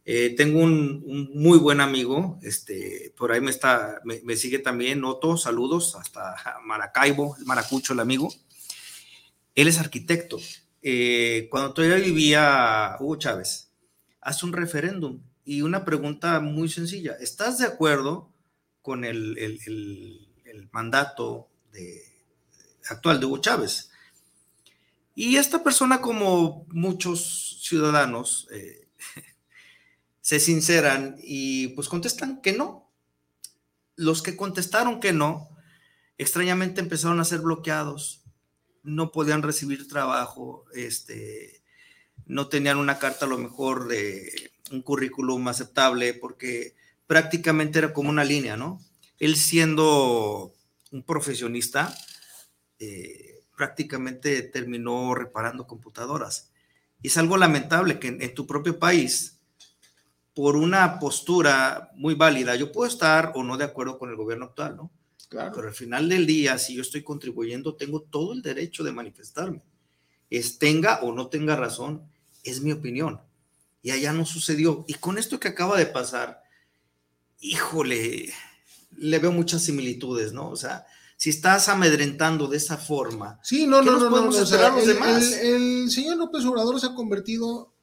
[0.06, 4.60] Eh, tengo un, un muy buen amigo, este, por ahí me, está, me, me sigue
[4.60, 6.36] también, Otto, saludos, hasta
[6.66, 8.34] Maracaibo, el Maracucho, el amigo.
[9.56, 10.38] Él es arquitecto.
[10.82, 13.70] Eh, cuando todavía vivía Hugo Chávez,
[14.24, 17.14] hace un referéndum y una pregunta muy sencilla.
[17.20, 18.32] ¿Estás de acuerdo
[18.82, 22.04] con el, el- el- el mandato de,
[22.90, 23.90] actual de Hugo Chávez?
[25.16, 28.88] Y esta persona, como muchos ciudadanos, eh,
[30.22, 32.90] se sinceran y pues contestan que no.
[33.96, 35.50] Los que contestaron que no,
[36.18, 38.24] extrañamente empezaron a ser bloqueados,
[38.84, 41.63] no podían recibir trabajo, este,
[42.26, 46.76] no tenían una carta a lo mejor de un currículum aceptable porque
[47.08, 48.80] prácticamente era como una línea, ¿no?
[49.20, 50.54] Él siendo
[50.92, 51.96] un profesionista,
[52.80, 56.52] eh, prácticamente terminó reparando computadoras.
[57.02, 59.40] Y es algo lamentable que en, en tu propio país,
[60.34, 64.46] por una postura muy válida, yo puedo estar o no de acuerdo con el gobierno
[64.46, 64.92] actual, ¿no?
[65.30, 65.52] Claro.
[65.56, 69.64] Pero al final del día, si yo estoy contribuyendo, tengo todo el derecho de manifestarme.
[70.36, 72.02] Es tenga o no tenga razón,
[72.44, 73.22] es mi opinión.
[73.84, 74.84] Y allá no sucedió.
[74.88, 76.42] Y con esto que acaba de pasar,
[77.40, 78.34] híjole,
[78.98, 80.50] le veo muchas similitudes, ¿no?
[80.50, 80.86] O sea,
[81.18, 84.42] si estás amedrentando de esa forma, Sí, no, ¿Qué no, nos no, no, podemos no,
[84.42, 85.32] o sea, esperar los el, demás?
[85.34, 87.74] el- el señor López Obrador se ha convertido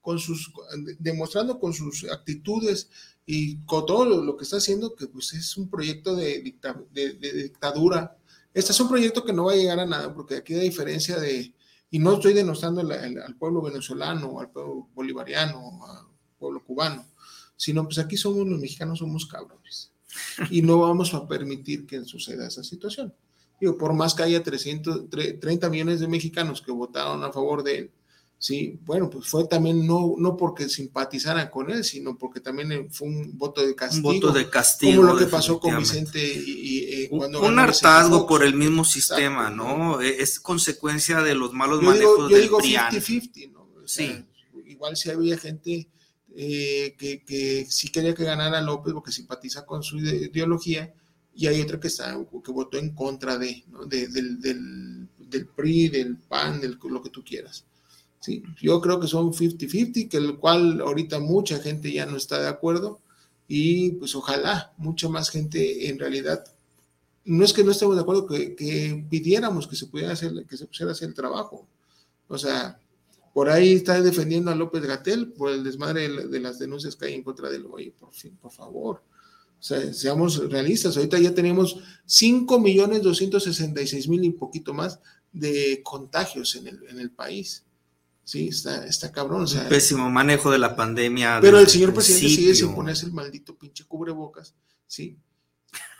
[0.00, 0.50] con sus,
[0.98, 2.88] demostrando con sus actitudes
[3.26, 6.80] y con todo lo, lo que está haciendo, que pues es un proyecto de, dicta-
[6.92, 8.16] de- de dictadura.
[8.54, 11.18] Este es un proyecto que no va a llegar a nada, porque aquí a diferencia
[11.18, 11.52] de,
[11.90, 16.06] y no estoy denostando al, al- al pueblo venezolano, al pueblo bolivariano, al
[16.38, 17.04] pueblo cubano,
[17.56, 19.92] sino pues aquí somos los mexicanos, somos cabrones.
[20.50, 23.14] Y no vamos a permitir que suceda esa situación.
[23.60, 27.62] Digo, por más que haya 300, tre- 30 millones de mexicanos que votaron a favor
[27.62, 27.90] de él,
[28.38, 32.88] sí, bueno, pues fue también no, no porque simpatizaran con él, sino porque también eh,
[32.90, 34.12] fue un voto de un castigo.
[34.12, 34.96] voto de castigo.
[35.02, 35.76] como lo que pasó con.
[35.78, 40.00] Vicente y, y, eh, Un, cuando un hartazgo por el mismo sistema, Exacto, ¿no?
[40.00, 42.92] E, Es consecuencia de los malos Yo manejos digo, yo del digo PRIAN.
[42.92, 43.62] 50-50, ¿no?
[43.84, 44.24] O sea, Sí.
[44.66, 45.88] Igual si había gente
[46.36, 50.94] eh, que, que sí quería que ganara López porque simpatiza con su ide- ideología,
[51.34, 53.86] y hay otra que, está, que votó en contra de, ¿no?
[53.86, 57.64] De- del, del, del PRI, del PAN, del lo que tú quieras.
[58.20, 62.40] Sí, yo creo que son 50-50, que el cual ahorita mucha gente ya no está
[62.40, 63.00] de acuerdo,
[63.46, 66.44] y pues ojalá mucha más gente en realidad
[67.28, 70.66] no es que no estemos de acuerdo, que, pidiéramos que se pudiera hacer, que se
[70.66, 71.68] pusiera hacer el trabajo.
[72.26, 72.80] O sea,
[73.34, 77.04] por ahí está defendiendo a López Gatel por el desmadre de, de las denuncias que
[77.04, 77.66] hay en contra de él.
[77.70, 79.02] Oye, por fin, por favor.
[79.60, 80.96] O sea, seamos realistas.
[80.96, 81.76] Ahorita ya tenemos
[82.06, 84.98] 5 millones 266 mil y poquito más
[85.30, 87.62] de contagios en el, en el país.
[88.28, 89.44] Sí, está, está cabrón.
[89.44, 91.38] O sea, Un pésimo manejo de la pandemia.
[91.40, 94.54] pero el señor presidente sigue sin ponerse el maldito pinche cubrebocas,
[94.86, 95.16] ¿sí?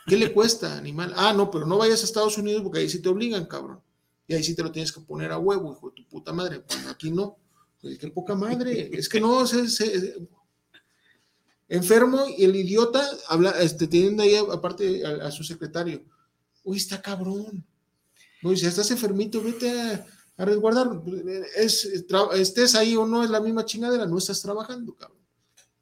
[0.05, 1.11] ¿Qué le cuesta, animal?
[1.17, 3.81] Ah, no, pero no vayas a Estados Unidos porque ahí sí te obligan, cabrón.
[4.27, 6.61] Y ahí sí te lo tienes que poner a huevo, hijo de tu puta madre.
[6.61, 7.35] Cuando aquí no.
[7.81, 8.91] Pues, qué poca madre.
[8.93, 10.15] Es que no, se, se-
[11.67, 16.03] enfermo y el idiota habla, este, teniendo ahí aparte a, a su secretario.
[16.63, 17.65] Uy, está cabrón.
[18.43, 20.05] No, si estás enfermito, vete a,
[20.39, 21.01] a resguardar.
[21.57, 25.19] Es, estés ahí o no, es la misma chingadera, no estás trabajando, cabrón.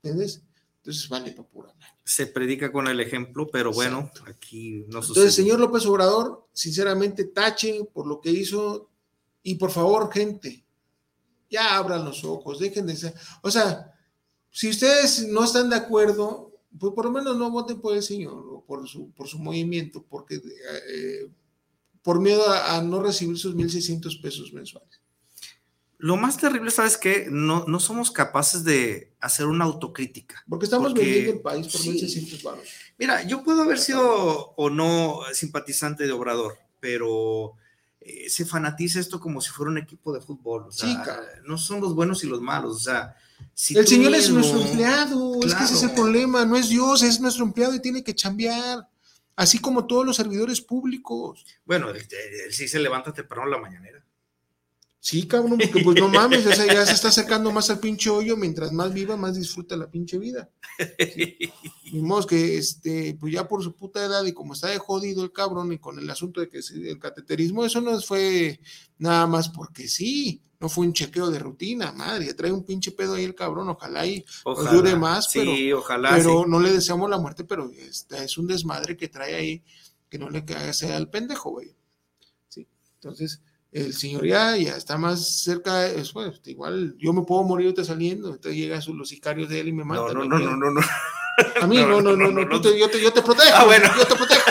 [0.02, 0.42] ¿Entiendes?
[0.78, 1.94] Entonces vale para pura madre.
[2.04, 5.26] Se predica con el ejemplo, pero bueno, aquí no sucede.
[5.26, 8.90] Entonces, señor López Obrador, sinceramente, tache por lo que hizo
[9.44, 10.66] y por favor, gente,
[11.52, 13.14] ya abran los ojos, dejen de ser.
[13.44, 13.94] O sea,
[14.50, 18.44] si ustedes no están de acuerdo, pues por lo menos no voten por el señor
[18.50, 21.30] o por su, por su movimiento, porque eh,
[22.08, 25.02] por miedo a, a no recibir sus 1.600 pesos mensuales.
[25.98, 27.28] Lo más terrible, ¿sabes qué?
[27.30, 30.42] No, no somos capaces de hacer una autocrítica.
[30.48, 31.90] Porque estamos Porque- vendiendo el país por sí.
[32.00, 32.66] 1.600 baros.
[32.98, 37.56] Mira, yo puedo haber sido o no simpatizante de Obrador, pero
[38.00, 40.68] eh, se fanatiza esto como si fuera un equipo de fútbol.
[40.70, 41.12] O sea, Sí,
[41.46, 42.74] no son los buenos y los malos.
[42.78, 43.18] O sea,
[43.54, 46.04] si el señor es mismo- nuestro empleado, es que ese es el Claro.
[46.04, 48.88] problema, no es Dios, es nuestro empleado y tiene que chambear,
[49.38, 51.46] así como todos los servidores públicos.
[51.64, 54.04] Bueno, él, él sí se levanta temprano a la mañanera.
[55.00, 58.74] Sí, cabrón, porque pues no mames, ya se está acercando más al pinche hoyo, mientras
[58.74, 60.50] más viva, más disfruta la pinche vida.
[61.90, 65.32] Y que, este, pues ya por su puta edad y como está de jodido el
[65.32, 68.60] cabrón y con el asunto de que el cateterismo, eso no fue
[68.98, 73.16] nada más porque sí, no fue un chequeo de rutina, madre, trae un pinche pedo
[73.16, 74.26] ahí el cabrón, ojalá y
[74.72, 79.08] dure más, pero, pero no le deseamos la muerte, pero este, es un desmadre que
[79.08, 79.64] trae ahí,
[80.10, 80.44] que no le
[80.74, 81.76] sea al pendejo, güey.
[82.50, 83.42] Sí, entonces
[83.72, 88.30] el señor ya, está más cerca, de, pues, igual yo me puedo morir ahorita saliendo,
[88.30, 90.14] entonces llegan los sicarios de él y me matan.
[90.14, 90.82] No, no, no, no, no,
[91.62, 93.88] A mí, no, no, no, no, yo, te, yo te protejo, ah, bueno.
[93.96, 94.42] yo te protejo.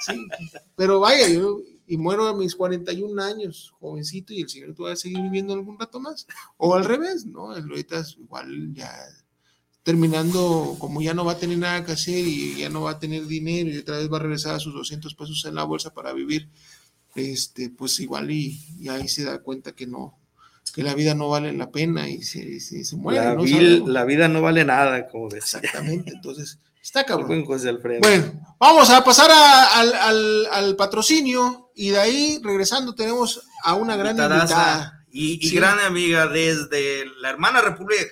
[0.00, 0.28] Sí,
[0.76, 1.60] pero vaya, yo,
[1.90, 5.54] y muero a mis 41 años, jovencito, y el señor tú vas a seguir viviendo
[5.54, 6.24] algún rato más,
[6.56, 7.56] o al revés, ¿no?
[7.56, 8.92] El ahorita igual ya
[9.82, 12.98] terminando, como ya no va a tener nada que hacer y ya no va a
[13.00, 15.92] tener dinero y otra vez va a regresar a sus 200 pesos en la bolsa
[15.92, 16.48] para vivir
[17.16, 20.16] este, pues igual y, ahí se da cuenta que no,
[20.72, 23.18] que la vida no vale la pena y se, se, muere.
[23.18, 25.58] La, la, vida no vale nada, como decía.
[25.58, 27.44] Exactamente, entonces está cabrón.
[28.00, 35.04] Bueno, vamos a pasar al, patrocinio y de ahí regresando tenemos a una gran invitada.
[35.12, 38.04] Y, gran amiga desde la hermana República,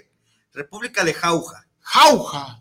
[0.53, 1.67] República de Jauja.
[1.81, 2.61] Jauja.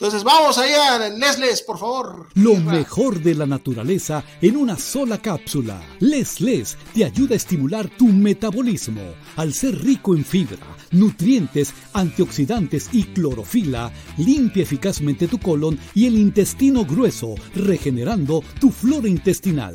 [0.00, 2.26] Entonces vamos allá, Lesles, por favor.
[2.32, 5.82] Lo mejor de la naturaleza en una sola cápsula.
[5.98, 9.02] Lesles te ayuda a estimular tu metabolismo.
[9.36, 10.56] Al ser rico en fibra,
[10.90, 19.06] nutrientes, antioxidantes y clorofila, limpia eficazmente tu colon y el intestino grueso, regenerando tu flora
[19.06, 19.74] intestinal.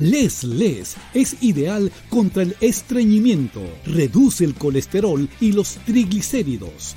[0.00, 6.96] Les Les es ideal contra el estreñimiento, reduce el colesterol y los triglicéridos,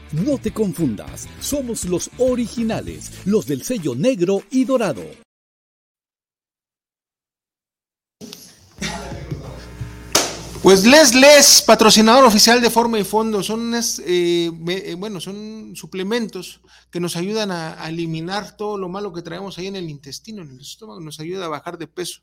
[0.11, 5.03] No te confundas, somos los originales, los del sello negro y dorado.
[10.63, 16.61] Pues Les Les, patrocinador oficial de Forma y Fondo, son eh, eh, bueno, son suplementos
[16.91, 20.51] que nos ayudan a, eliminar todo lo malo que traemos ahí en el intestino, en
[20.51, 22.21] el estómago, nos ayuda a bajar de peso,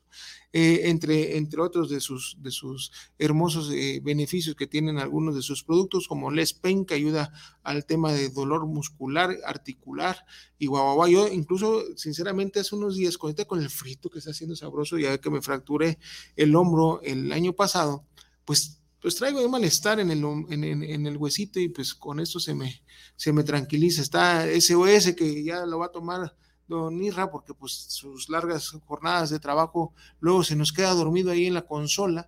[0.53, 3.71] eh, entre, entre otros de sus, de sus hermosos
[4.03, 8.29] beneficios que tienen algunos de sus productos, como Les Pain, que ayuda al tema de
[8.29, 10.25] dolor muscular, articular,
[10.57, 14.55] y guau, Yo incluso, sinceramente, hace unos días, conecté con el frito que está haciendo
[14.55, 15.99] sabroso, ya que me fracturé
[16.35, 18.05] el hombro el año pasado,
[18.49, 22.55] pues, pues traigo de malestar en el, en, el huesito y pues con esto se
[22.55, 22.81] me,
[23.15, 24.01] se me tranquiliza.
[24.01, 26.35] Está SOS que ya lo va a tomar
[26.67, 31.45] don Irra porque pues sus largas jornadas de trabajo luego se nos queda dormido ahí
[31.45, 32.27] en la consola.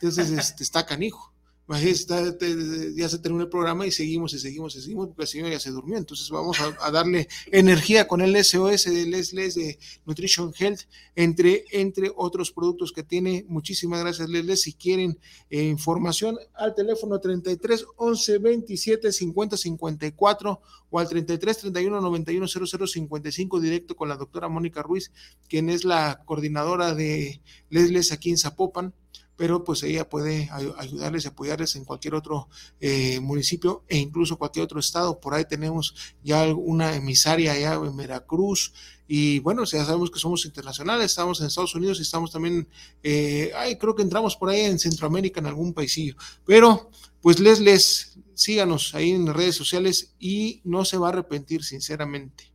[0.00, 1.29] Entonces este, está canijo
[1.78, 5.60] ya se terminó el programa y seguimos y seguimos y seguimos porque el señor ya
[5.60, 5.96] se durmió.
[5.96, 10.80] Entonces vamos a, darle energía con el SOS de Les Les de Nutrition Health,
[11.14, 13.44] entre, entre otros productos que tiene.
[13.48, 14.62] Muchísimas gracias, Les Les.
[14.62, 22.00] Si quieren eh, información, al teléfono 33 11 27 50 54 o al 33 31
[22.00, 25.12] 91 00 55 directo con la doctora Mónica Ruiz,
[25.48, 28.92] quien es la coordinadora de Les Les aquí en Zapopan
[29.40, 34.64] pero pues ella puede ayudarles y apoyarles en cualquier otro eh, municipio e incluso cualquier
[34.64, 35.18] otro estado.
[35.18, 38.74] Por ahí tenemos ya una emisaria allá en Veracruz
[39.08, 42.68] y bueno, ya sabemos que somos internacionales, estamos en Estados Unidos y estamos también,
[43.02, 46.16] eh, ay, creo que entramos por ahí en Centroamérica, en algún paisillo.
[46.44, 46.90] Pero
[47.22, 51.64] pues les, les, síganos ahí en las redes sociales y no se va a arrepentir,
[51.64, 52.52] sinceramente.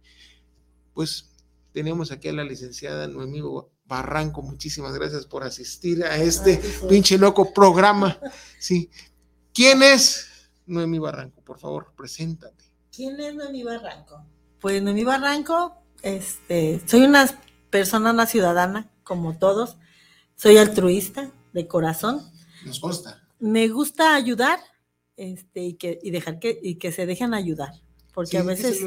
[0.94, 1.32] Pues
[1.74, 3.42] tenemos aquí a la licenciada Noemí
[3.86, 8.20] Barranco, muchísimas gracias por asistir a este pinche loco programa.
[8.60, 8.90] Sí.
[9.54, 11.42] ¿Quién es Noemí Barranco?
[11.42, 12.66] Por favor, preséntate.
[12.94, 14.26] ¿Quién es Noemí Barranco?
[14.60, 17.28] Pues Noemí Barranco, este, soy una
[17.70, 19.78] persona, una ciudadana, como todos.
[20.36, 22.22] Soy altruista de corazón.
[22.66, 23.22] Nos consta.
[23.40, 24.60] Me gusta ayudar
[25.16, 27.72] este, y, que, y dejar que, y que se dejen ayudar.
[28.14, 28.82] Porque a veces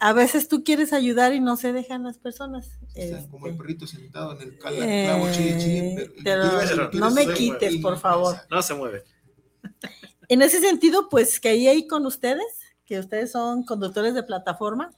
[0.00, 2.70] a veces tú quieres ayudar y no se dejan las personas.
[3.30, 8.36] como el este, perrito sentado en el clavo, eh, pero, no me quites, por favor.
[8.50, 9.04] No se mueve.
[10.28, 12.46] En ese sentido, pues que ahí con ustedes,
[12.84, 14.90] que ustedes son conductores de plataforma,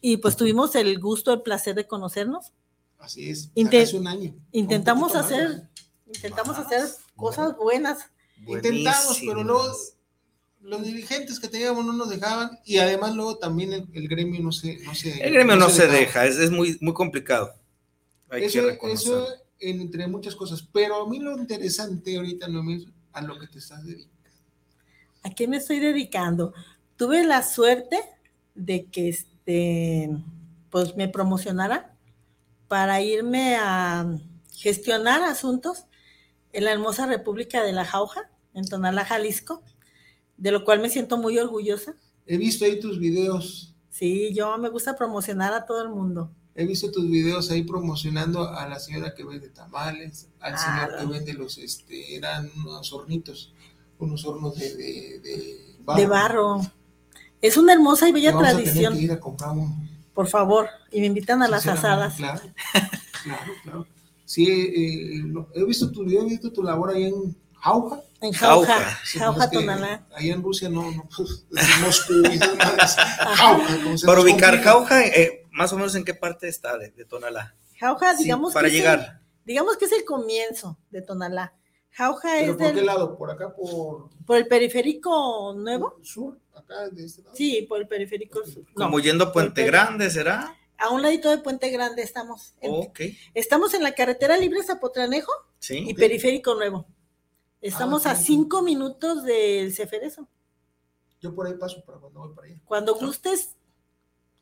[0.00, 2.54] y pues tuvimos el gusto, el placer de conocernos.
[2.98, 4.34] Así es, hace un año.
[4.52, 5.68] Intentamos hacer
[6.14, 8.10] Intentamos hacer cosas buenas.
[8.46, 9.72] Intentamos, pero luego
[10.60, 14.78] los dirigentes que teníamos no nos dejaban y además luego también el, gremio no se,
[14.80, 17.54] no se El gremio no, se, deja, es, es, muy, muy complicado.
[18.28, 19.26] Hay eso, que eso
[19.58, 23.58] entre muchas cosas, pero a mí lo interesante ahorita no es a lo que te
[23.58, 24.10] estás dedicando.
[25.22, 26.54] ¿A qué me estoy dedicando?
[26.96, 27.98] Tuve la suerte
[28.54, 30.10] de que este,
[30.70, 31.94] pues me promocionara
[32.68, 34.06] para irme a
[34.54, 35.86] gestionar asuntos
[36.52, 39.62] en la hermosa República de la Jauja, en Tonalá, Jalisco
[40.40, 41.94] de lo cual me siento muy orgullosa.
[42.26, 43.74] He visto ahí tus videos.
[43.90, 46.30] Sí, yo me gusta promocionar a todo el mundo.
[46.54, 51.06] He visto tus videos ahí promocionando a la señora que vende tamales, al señor que
[51.06, 53.52] vende los, este, eran unos hornitos,
[53.98, 56.00] unos hornos de, de, barro.
[56.00, 56.60] De barro.
[57.40, 58.98] Es una hermosa y bella tradición.
[58.98, 59.54] ir a comprar
[60.14, 62.16] Por favor, y me invitan a las asadas.
[62.16, 62.40] Claro,
[63.22, 63.86] claro, claro.
[64.24, 65.22] Sí, eh,
[65.54, 68.02] he visto tu video, he visto tu labor ahí en Jauja.
[68.22, 70.06] En Jauja, Jauja, Tonalá.
[70.14, 71.46] Ahí en Rusia no, no pues,
[71.82, 72.12] Moscú
[73.36, 73.78] Jauja.
[74.04, 77.54] Para ubicar Jauja, eh, más o menos en qué parte está de, Tonalá.
[77.78, 79.22] Jauja, digamos para llegar.
[79.44, 81.54] digamos que es el comienzo de Tonalá.
[81.92, 83.16] Jauja es ¿Por qué lado?
[83.16, 83.54] ¿Por acá?
[83.54, 85.98] ¿Por, por el periférico nuevo?
[86.02, 87.34] Sur, acá de este lado.
[87.34, 88.64] Sí, por el periférico sur.
[88.74, 90.56] Como yendo a Puente Grande, ¿será?
[90.76, 92.54] A un ladito de Puente Grande estamos.
[93.34, 96.86] Estamos en la carretera libre Zapotranejo sí, y periférico nuevo.
[97.60, 100.26] Estamos ah, a cinco minutos del Ceferezo.
[101.20, 102.60] Yo por ahí paso para cuando voy para allá.
[102.64, 103.54] Cuando gustes,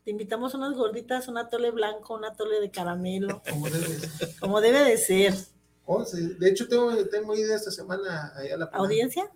[0.05, 3.43] te invitamos unas gorditas, un atole blanco, un atole de caramelo.
[3.51, 4.39] Como debe de ser.
[4.39, 5.35] Como debe de ser.
[5.85, 9.31] Oh, De hecho, tengo, tengo idea esta semana allá a la ¿Audiencia?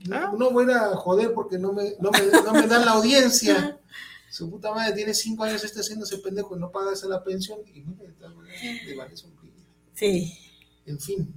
[0.00, 3.78] No, no, voy a joder porque no me, no me, no me dan la audiencia.
[4.30, 7.22] Su puta madre tiene cinco años, está haciendo ese pendejo y no paga esa la
[7.24, 7.60] pensión.
[7.72, 9.14] Y mira, de vale
[9.94, 10.38] Sí.
[10.86, 11.34] En fin.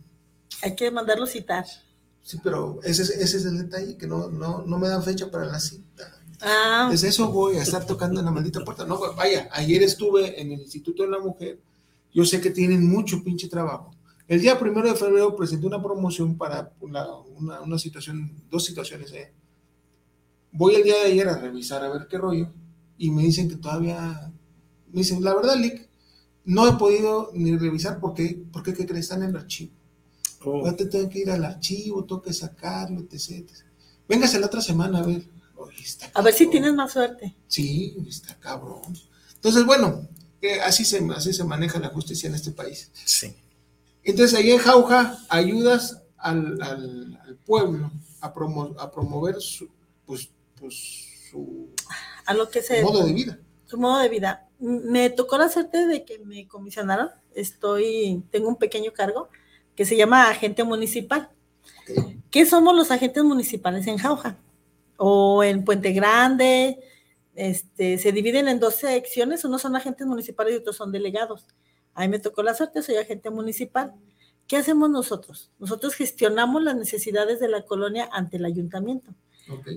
[0.61, 1.65] Hay que mandarlo citar.
[2.23, 5.45] Sí, pero ese, ese es el detalle, que no, no, no me dan fecha para
[5.45, 6.21] la cita.
[6.41, 6.87] Ah.
[6.91, 8.85] Desde eso voy a estar tocando en la maldita puerta.
[8.85, 11.59] No, vaya, ayer estuve en el Instituto de la Mujer.
[12.13, 13.95] Yo sé que tienen mucho pinche trabajo.
[14.27, 17.05] El día primero de febrero presenté una promoción para una,
[17.65, 19.11] una, situación, dos situaciones.
[19.11, 19.31] ¿eh?
[20.51, 22.49] Voy el día de ayer a revisar a ver qué rollo
[22.97, 24.31] y me dicen que todavía,
[24.91, 25.89] me dicen, la verdad, Lick,
[26.45, 29.05] no he podido ni revisar porque, porque ¿qué crees?
[29.05, 29.73] Están en el archivo.
[30.43, 30.73] Oh.
[30.73, 33.49] te tengo que ir al archivo, tengo que sacarlo, etc.
[34.07, 35.23] Véngase la otra semana a ver.
[36.13, 37.35] a ver si tienes más suerte.
[37.47, 38.81] Sí, está cabrón.
[39.35, 40.07] Entonces, bueno,
[40.41, 42.91] eh, así, se, así se maneja la justicia en este país.
[43.05, 43.35] Sí.
[44.03, 49.69] Entonces, ahí en Jauja ayudas al, al, pueblo a, a promover su,
[50.05, 50.29] pues,
[50.59, 50.75] pues,
[51.29, 51.69] su
[52.25, 53.39] a lo que modo de vida.
[53.65, 54.47] Su modo de vida.
[54.59, 57.09] Me tocó la suerte de que me comisionaron.
[57.33, 59.29] Estoy, tengo un pequeño cargo
[59.81, 61.31] que se llama agente municipal.
[62.29, 64.37] ¿Qué somos los agentes municipales en Jauja?
[64.95, 66.79] O en Puente Grande,
[67.33, 71.47] este, se dividen en dos secciones, unos son agentes municipales y otros son delegados.
[71.95, 73.95] A mí me tocó la suerte, soy agente municipal.
[74.45, 75.49] ¿Qué hacemos nosotros?
[75.57, 79.15] Nosotros gestionamos las necesidades de la colonia ante el ayuntamiento.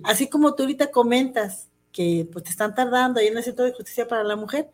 [0.02, 3.72] Así como tú ahorita comentas que pues te están tardando ahí en el Centro de
[3.72, 4.68] Justicia para la Mujer,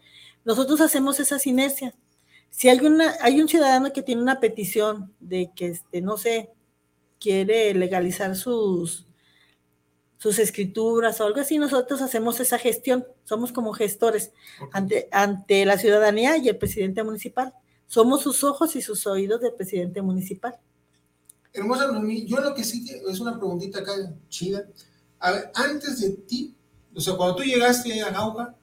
[0.44, 1.94] nosotros hacemos esa sinergia.
[2.50, 2.80] Si hay,
[3.20, 6.50] hay un ciudadano que tiene una petición de que, este, no sé,
[7.18, 9.06] quiere legalizar sus,
[10.20, 14.32] sus escrituras o algo así, nosotros hacemos esa gestión, somos como gestores
[14.72, 17.54] ante, ante la ciudadanía y el presidente municipal.
[17.86, 20.58] Somos sus ojos y sus oídos del presidente municipal.
[21.52, 21.90] Hermosa
[22.26, 23.92] yo lo que sí es una preguntita acá
[24.28, 24.68] chida.
[25.18, 26.54] A ver, antes de ti,
[26.94, 28.54] o sea, cuando tú llegaste a Jauja,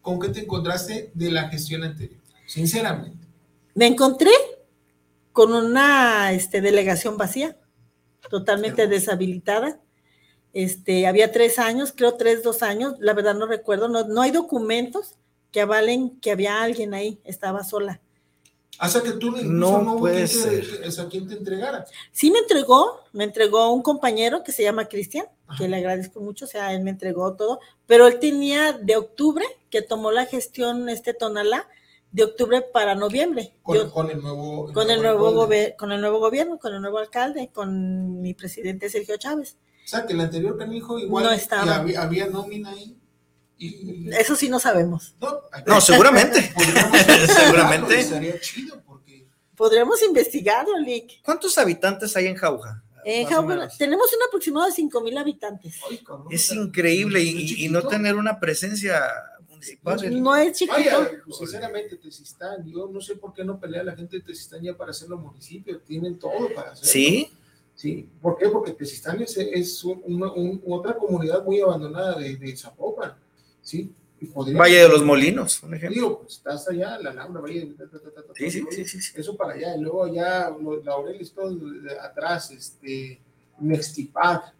[0.00, 2.21] ¿con qué te encontraste de la gestión anterior?
[2.52, 3.26] Sinceramente.
[3.74, 4.30] Me encontré
[5.32, 7.56] con una este, delegación vacía,
[8.28, 9.80] totalmente deshabilitada.
[10.52, 14.32] Este, había tres años, creo tres, dos años, la verdad no recuerdo, no, no hay
[14.32, 15.14] documentos
[15.50, 18.02] que avalen que había alguien ahí, estaba sola.
[18.78, 20.62] Hasta que tú no, no puede ser.
[20.84, 21.86] a quien te entregara.
[22.10, 25.24] Sí me entregó, me entregó un compañero que se llama Cristian,
[25.56, 29.46] que le agradezco mucho, o sea, él me entregó todo, pero él tenía de octubre
[29.70, 31.66] que tomó la gestión este Tonalá,
[32.12, 33.54] de octubre para noviembre.
[33.62, 33.76] Con,
[34.10, 35.34] el nuevo, con, el nuevo
[35.76, 39.56] con el nuevo gobierno, con el nuevo alcalde, con mi presidente Sergio Chávez.
[39.84, 41.76] O sea, que el anterior canijo igual no estaba.
[41.76, 42.96] Había, nómina ahí.
[43.56, 44.10] Y...
[44.12, 45.16] Eso sí no sabemos.
[45.66, 46.42] No, seguramente.
[47.26, 48.00] seguramente.
[48.00, 49.26] Estaría chido porque...
[49.56, 51.22] Podríamos investigarlo, Lick.
[51.22, 52.82] ¿Cuántos habitantes hay en Jauja?
[53.04, 55.80] En Jauja tenemos un aproximado de 5 mil habitantes.
[56.30, 59.02] es increíble y, y, no tener una presencia
[59.62, 60.22] municipal.
[60.22, 60.76] No es chiquito.
[60.76, 64.62] Vaya, pues, sinceramente, Tezistán, yo no sé por qué no pelea la gente de Tezistán
[64.62, 66.90] ya para hacerlo municipio, tienen todo para hacerlo.
[66.92, 67.30] Sí.
[67.74, 68.48] Sí, ¿por qué?
[68.50, 73.14] Porque Tezistán es, es un- una- un- otra comunidad muy abandonada de, de Zapopan,
[73.62, 73.90] ¿sí?
[74.56, 75.94] Valle de los Molinos, un ejemplo.
[75.94, 78.60] Digo, pues está hasta allá, la Alhambra, Valle, ta, ta, ta, ta, ta, Sí, sí,
[78.60, 79.12] todo, sí, sí, sí.
[79.16, 80.54] Eso para allá, y luego allá,
[80.84, 83.18] laureles, todo de atrás, este,
[83.58, 84.54] Nextipac,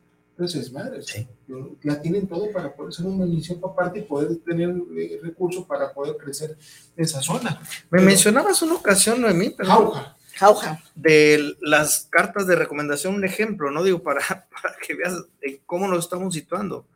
[0.46, 1.28] entonces, madre, o sea, Sí.
[1.46, 5.64] yo- ya tienen todo para poder ser un municipio aparte y poder tener eh, recursos
[5.66, 6.56] para poder crecer
[6.96, 7.60] esa zona.
[7.60, 10.82] Me Pero- mencionabas una ocasión, Noemí, perdón, Jauja, Jauja.
[10.94, 13.84] de las cartas de recomendación, un ejemplo, ¿no?
[13.84, 14.20] Digo, para,
[14.50, 16.86] para que veas eh, cómo nos estamos situando.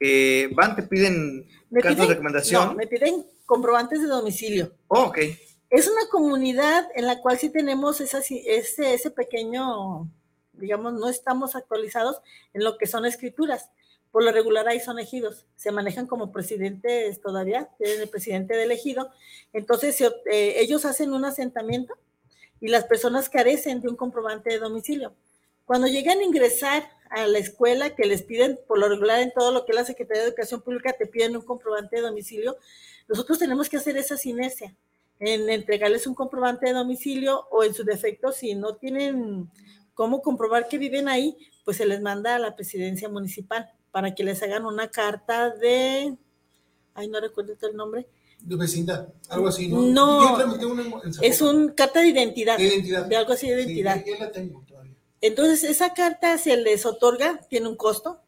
[0.00, 2.66] Eh, van, te piden Me cartas piden, de recomendación.
[2.68, 4.72] no, me piden comprobantes de domicilio.
[4.88, 5.18] Oh, ok.
[5.70, 10.08] Es una comunidad en la cual sí tenemos esa, ese, ese pequeño,
[10.58, 12.20] digamos, no estamos actualizados
[12.54, 13.70] en lo que son escrituras.
[14.10, 18.70] Por lo regular ahí son ejidos, se manejan como presidentes todavía, tienen el presidente del
[18.70, 19.10] ejido.
[19.52, 21.94] Entonces eh, ellos hacen un asentamiento
[22.60, 25.12] y las personas carecen de un comprobante de domicilio.
[25.66, 29.52] Cuando llegan a ingresar a la escuela, que les piden, por lo regular en todo
[29.52, 32.56] lo que es la Secretaría de Educación Pública, te piden un comprobante de domicilio,
[33.08, 34.74] nosotros tenemos que hacer esa sinergia
[35.18, 39.50] en entregarles un comprobante de domicilio o en su defecto, si no tienen
[39.96, 44.22] cómo comprobar que viven ahí, pues se les manda a la presidencia municipal para que
[44.22, 46.14] les hagan una carta de,
[46.94, 48.06] ay, no recuerdo el nombre,
[48.38, 49.80] de vecindad, algo así, ¿no?
[49.80, 50.92] No, Yo tramité una en
[51.22, 53.06] es un carta de identidad, De identidad.
[53.06, 54.04] de algo así de Sí, identidad.
[54.06, 54.92] ya la tengo todavía.
[55.22, 58.20] Entonces, esa carta se les otorga, tiene un costo.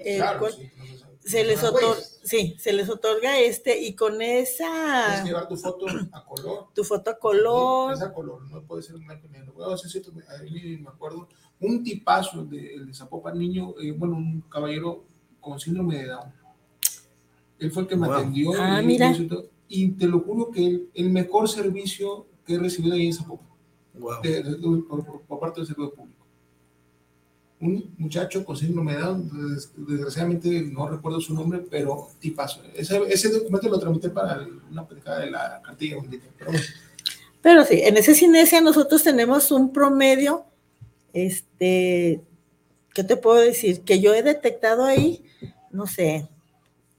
[0.00, 0.84] eh, Claro, cual- sí, no.
[1.24, 5.28] Se les Ah, otorga, pues, sí, se les otorga este, y con Tienes esa, que
[5.28, 6.68] llevar tu foto a color.
[6.74, 9.52] tu foto a color, Esa color, no puede ser un blanco y negro.
[9.52, 11.28] Bueno, sí, sí, me- a mí me acuerdo,
[11.60, 15.04] un tipazo, de, el de Zapopan, niño, eh, bueno, un caballero
[15.40, 16.32] con síndrome de Down.
[17.58, 18.16] Él fue el que me Wow.
[18.16, 18.50] atendió.
[18.58, 19.12] Ah, y, mira.
[19.12, 23.06] y todo, y te lo juro que el, el mejor servicio que he recibido ahí
[23.06, 23.46] en Zapopan,
[23.94, 24.20] Wow.
[24.22, 24.56] de- de-
[24.88, 26.21] por, por- por parte del servicio público.
[27.62, 32.60] Un muchacho con síndrome de Down, des- desgraciadamente no recuerdo su nombre, pero tipazo.
[32.74, 35.96] Ese, ese documento lo tramité para una pendejada de la cartilla.
[36.38, 36.64] Pero bueno.
[37.40, 40.44] Pero sí, en ese Cinesia nosotros tenemos un promedio,
[41.12, 42.20] este,
[42.94, 43.82] ¿qué te puedo decir?
[43.82, 45.24] Que yo he detectado ahí,
[45.70, 46.28] no sé,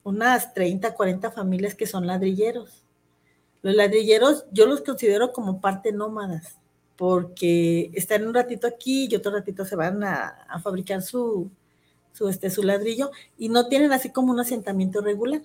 [0.04, 2.84] unas 30, 40 familias que son ladrilleros.
[3.62, 6.58] Los ladrilleros yo los considero como parte nómadas,
[6.96, 11.50] porque están un ratito aquí y otro ratito se van a, fabricar su,
[12.14, 15.42] su, este, su ladrillo y no tienen así como un asentamiento regular.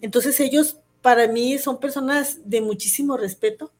[0.00, 3.72] Entonces ellos para mí son personas de muchísimo respeto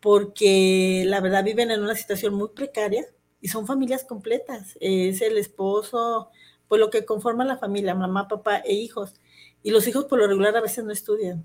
[0.00, 3.06] porque la verdad viven en una situación muy precaria
[3.40, 4.76] y son familias completas.
[4.80, 6.30] Es el esposo,
[6.68, 9.14] pues lo que conforma la familia, mamá, papá e hijos.
[9.62, 11.44] Y los hijos por lo regular a veces no estudian.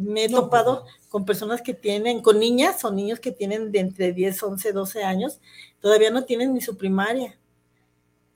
[0.00, 3.70] Me he No, topado pues con personas que tienen, con niñas o niños que tienen
[3.72, 5.40] de entre 10, 11, 12 años,
[5.80, 7.38] todavía no tienen ni su primaria.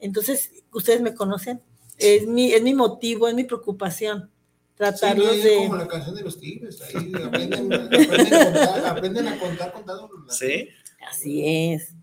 [0.00, 1.60] Entonces, ustedes me conocen.
[1.96, 4.30] Es mi, es mi motivo, es mi preocupación.
[4.76, 5.56] Tratarlos Sí, de...
[5.56, 10.08] como la canción de los tigres, ahí aprenden, aprenden a contar, aprenden a contar contando.
[10.28, 10.68] Sí.
[11.10, 11.42] Así
[11.72, 11.94] es.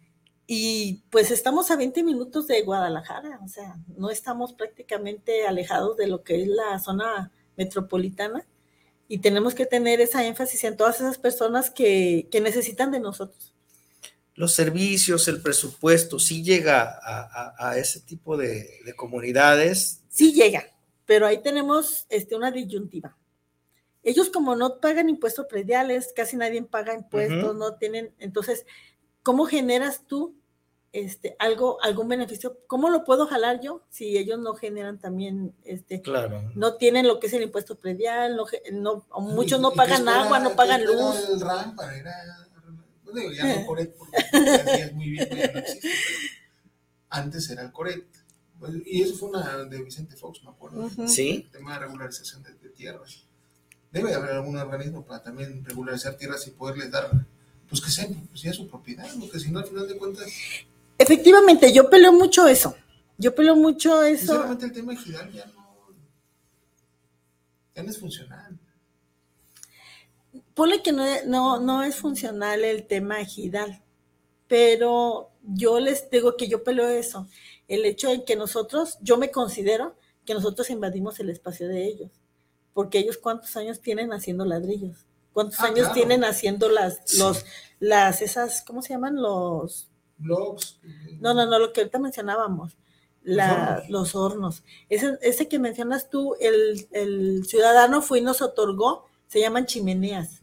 [0.47, 6.07] Y pues estamos a 20 minutos de Guadalajara, o sea, no estamos prácticamente alejados de
[6.07, 8.45] lo que es la zona metropolitana
[9.07, 13.53] y tenemos que tener esa énfasis en todas esas personas que, que necesitan de nosotros.
[14.33, 20.01] Los servicios, el presupuesto, sí llega a, a- a ese tipo de, de comunidades.
[20.09, 20.65] Sí llega,
[21.05, 23.17] pero ahí tenemos este, una disyuntiva.
[24.03, 28.65] Ellos como no pagan impuestos prediales, casi nadie paga impuestos, no tienen, entonces,
[29.23, 30.35] ¿cómo generas tú
[31.03, 32.57] este, algo, algún beneficio?
[32.67, 36.51] ¿Cómo lo puedo jalar yo si ellos no generan también, este, Claro.
[36.55, 40.23] no tienen lo que es el impuesto predial, no, no- muchos ¿Y- no pagan espera-
[40.23, 41.29] agua, no pagan luz.
[41.29, 42.47] El RAM para ir a-
[43.03, 46.69] bueno, ya no Coret, porque ya es muy bien, ya no existe, pero
[47.09, 48.05] antes era el Coret.
[48.85, 50.89] Y eso fue una de Vicente Fox, me acuerdo.
[51.07, 51.43] Sí.
[51.45, 53.25] El tema de regularización de, de tierras.
[53.91, 57.09] Debe haber algún organismo para también regularizar tierras y poderles dar,
[57.69, 60.25] pues que sean, pues ya su propiedad, porque si no, al final de cuentas,
[60.97, 62.75] Efectivamente, yo peleo mucho eso.
[63.17, 64.25] Yo peleo mucho eso.
[64.33, 65.87] sinceramente el tema ejidal ya no,
[67.75, 68.59] ya no es funcional.
[70.53, 73.81] Ponle que no, no, no es funcional el tema ejidal,
[74.47, 77.27] pero yo les digo que yo peleo eso.
[77.67, 82.11] El hecho de que nosotros, yo me considero que nosotros invadimos el espacio de ellos,
[82.73, 85.93] porque ellos cuántos años tienen haciendo ladrillos, cuántos Ah, años claro.
[85.93, 87.17] tienen haciendo las, Sí.
[87.19, 87.45] los,
[87.79, 89.15] las, esas, ¿cómo se llaman?
[89.21, 90.79] Los, Blogs.
[91.19, 92.77] no, no, no, lo que ahorita mencionábamos,
[93.23, 94.63] los hornos.
[94.89, 100.39] Ese, ese, que mencionas tú, el, el, ciudadano fue y nos otorgó, se llaman chimeneas.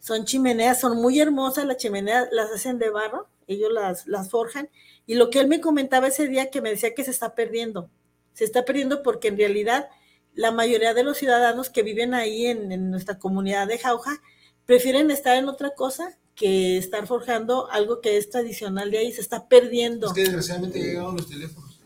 [0.00, 4.68] Son chimeneas, son muy hermosas, las chimeneas las hacen de barro, ellos las, las forjan.
[5.06, 7.90] Y lo que él me comentaba ese día que me decía que se está perdiendo,
[8.32, 9.88] se está perdiendo porque en realidad
[10.34, 14.20] la mayoría de los ciudadanos que viven ahí en, en nuestra comunidad de Jauja
[14.66, 19.22] prefieren estar en otra cosa que estar forjando algo que es tradicional de ahí, se
[19.22, 20.08] está perdiendo.
[20.08, 21.80] Es que desgraciadamente llegaron los teléfonos.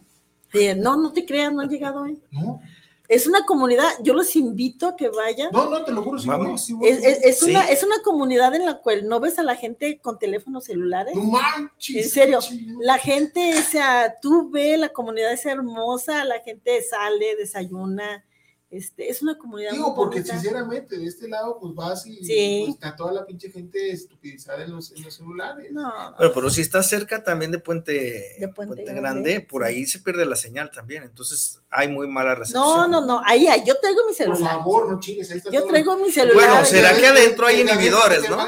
[0.77, 2.21] no, no te creas, no han llegado ahí.
[2.33, 2.61] No.
[3.09, 5.51] Es una comunidad, yo los invito a que vayan.
[5.53, 6.69] No, no, te lo juro, sí, Vamos.
[6.81, 10.65] es, una, es una comunidad en la cual no ves a la gente con teléfonos
[10.65, 11.17] celulares.
[11.17, 12.05] No manches.
[12.05, 12.39] En serio,
[12.81, 18.25] la gente, o sea, tú ves, la comunidad es hermosa, la gente sale, desayuna,
[18.71, 22.95] este, es una comunidad Digo, porque sinceramente, de este lado, pues vas y pues, está
[22.95, 25.73] toda la pinche gente estupidizada en los, en los celulares.
[25.73, 25.93] No.
[26.17, 30.37] Pero, pero si estás cerca también de Puente, Puente, Grande, por ahí se pierde la
[30.37, 31.03] señal también.
[31.03, 32.63] Entonces hay muy mala recepción.
[32.63, 33.23] No, no, no.
[33.27, 34.39] Ahí, ahí yo traigo mi celular.
[34.39, 35.29] Por favor, no chingues.
[35.33, 36.35] Ahí está yo traigo mi celular.
[36.37, 38.47] Bueno, será que adentro hay inhibidores, ¿no?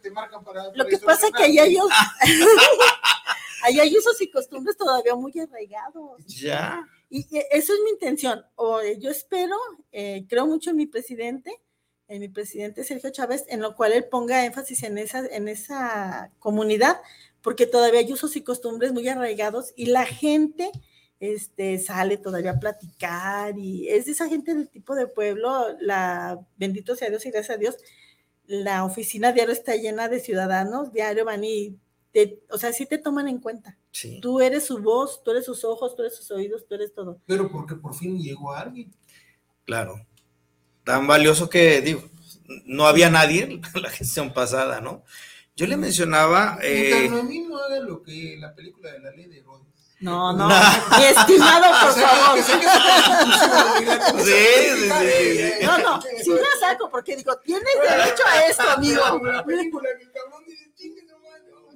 [0.00, 0.70] Te, marcan para.
[0.74, 1.76] Lo que pasa es que ahí hay,
[3.62, 6.24] ahí hay usos y costumbres todavía muy arraigados.
[6.26, 6.86] Ya.
[7.08, 8.44] Y eso es mi intención.
[8.56, 9.56] O yo espero,
[9.92, 11.52] eh, creo mucho en mi presidente,
[12.08, 16.32] en mi presidente Sergio Chávez, en lo cual él ponga énfasis en esa, en esa
[16.38, 17.00] comunidad,
[17.42, 20.70] porque todavía hay usos y costumbres muy arraigados y la gente
[21.20, 26.40] este, sale todavía a platicar y es de esa gente del tipo de pueblo, la,
[26.56, 27.76] bendito sea Dios y gracias a Dios,
[28.46, 31.78] la oficina diario está llena de ciudadanos, diario van y
[32.50, 33.76] o sea, sí te toman en cuenta.
[34.20, 37.20] Tú eres su voz, tú eres sus ojos, tú eres sus oídos, tú eres todo.
[37.26, 38.94] Pero porque por fin llegó alguien.
[39.64, 40.06] Claro.
[40.84, 42.02] Tan valioso que, digo,
[42.64, 45.02] no había nadie en la gestión pasada, ¿no?
[45.56, 46.58] Yo le mencionaba...
[46.62, 47.08] Eh...
[47.08, 49.66] a mí no haga lo que la película de la ley de Herodes.
[49.98, 50.46] No, no,
[50.98, 52.38] mi estimado, por favor.
[52.42, 52.52] Sí,
[54.24, 55.64] sí, sí.
[55.64, 59.00] No, no, sí la saco porque digo, tienes derecho a esto, amigo.
[59.24, 60.06] La película que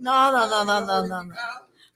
[0.00, 1.34] no, no, no, no, no, no.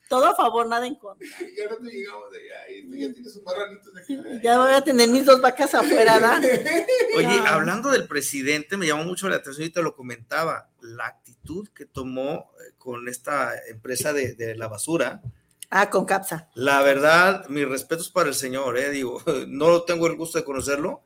[0.09, 1.27] Todo a favor, nada en contra.
[1.57, 4.41] Ya no te llegamos de allá, ya tienes un marranitos de aquí.
[4.43, 6.47] Ya voy a tener mis dos vacas afuera, ¿no?
[7.17, 11.69] Oye, hablando del presidente, me llamó mucho la atención y te lo comentaba, la actitud
[11.75, 15.23] que tomó eh, con esta empresa de, de la basura.
[15.71, 16.51] Ah, con CAPSA.
[16.55, 21.03] La verdad, mis respetos para el señor, eh, digo, no tengo el gusto de conocerlo,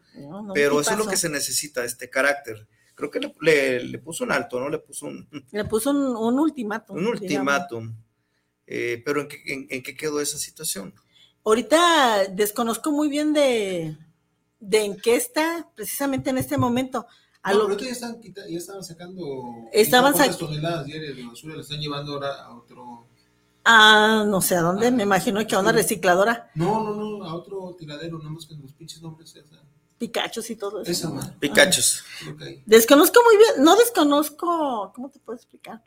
[0.53, 2.67] pero eso es lo que se necesita, este carácter
[2.99, 4.69] creo que le, le, puso un alto, ¿no?
[4.69, 5.29] Le puso un...
[5.53, 6.97] Le puso un, un ultimátum.
[6.97, 7.95] Un ultimátum.
[8.67, 10.93] Eh, pero ¿en qué, en, qué, quedó esa situación?
[11.45, 13.97] Ahorita desconozco muy bien de,
[14.59, 17.07] de en qué está precisamente en este momento.
[17.43, 21.79] A no, pero ya están, ya estaban sacando estaban toneladas diarias de basura, la están
[21.79, 23.07] llevando ahora a otro...
[23.65, 26.51] Ah, no sé a dónde, me imagino que a una recicladora.
[26.55, 29.35] No, no, no, a otro tiradero, nada más que los pinches nombres.
[29.99, 30.91] Picachos y todo eso.
[30.91, 32.05] Eso, Picachos.
[32.67, 35.83] Desconozco muy bien, no desconozco, ¿cómo te puedo explicar?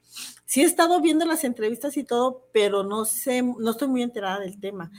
[0.45, 4.39] Sí he estado viendo las entrevistas y todo, pero no sé, no estoy muy enterada
[4.39, 4.91] del tema.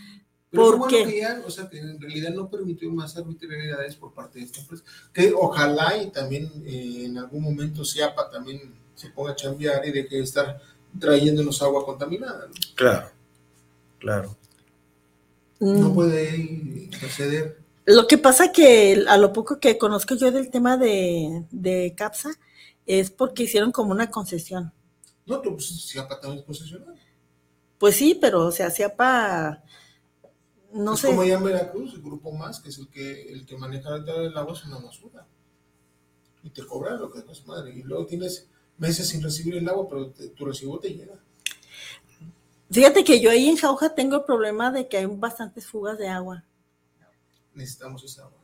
[0.50, 4.38] Pero porque que ya, o sea, que en realidad no permitió más arbitrariedades por parte
[4.38, 4.84] de esta empresa.
[5.12, 9.92] Que ojalá y también eh, en algún momento CIAPA también se ponga a chambear y
[9.92, 10.60] de que estar
[10.98, 12.48] trayéndonos agua contaminada.
[12.74, 13.10] Claro,
[13.98, 14.36] claro.
[15.58, 15.94] No mm.
[15.94, 21.44] puede proceder lo que pasa que a lo poco que conozco yo del tema de,
[21.50, 22.30] de CAPSA
[22.86, 24.72] es porque hicieron como una concesión.
[25.26, 26.94] No, pues CIAPA también es concesional.
[27.78, 29.64] Pues sí, pero o sea, CIAPA,
[30.72, 31.08] no sé.
[31.08, 34.36] como allá en Veracruz, el grupo más, que es el que, el que maneja el
[34.36, 35.26] agua, es una basura.
[36.44, 37.72] Y te cobran lo que es madre.
[37.72, 41.14] Y luego tienes meses sin recibir el agua, pero tu recibo te llega.
[42.70, 46.08] Fíjate que yo ahí en Jauja tengo el problema de que hay bastantes fugas de
[46.08, 46.44] agua
[47.54, 48.38] necesitamos esa agua.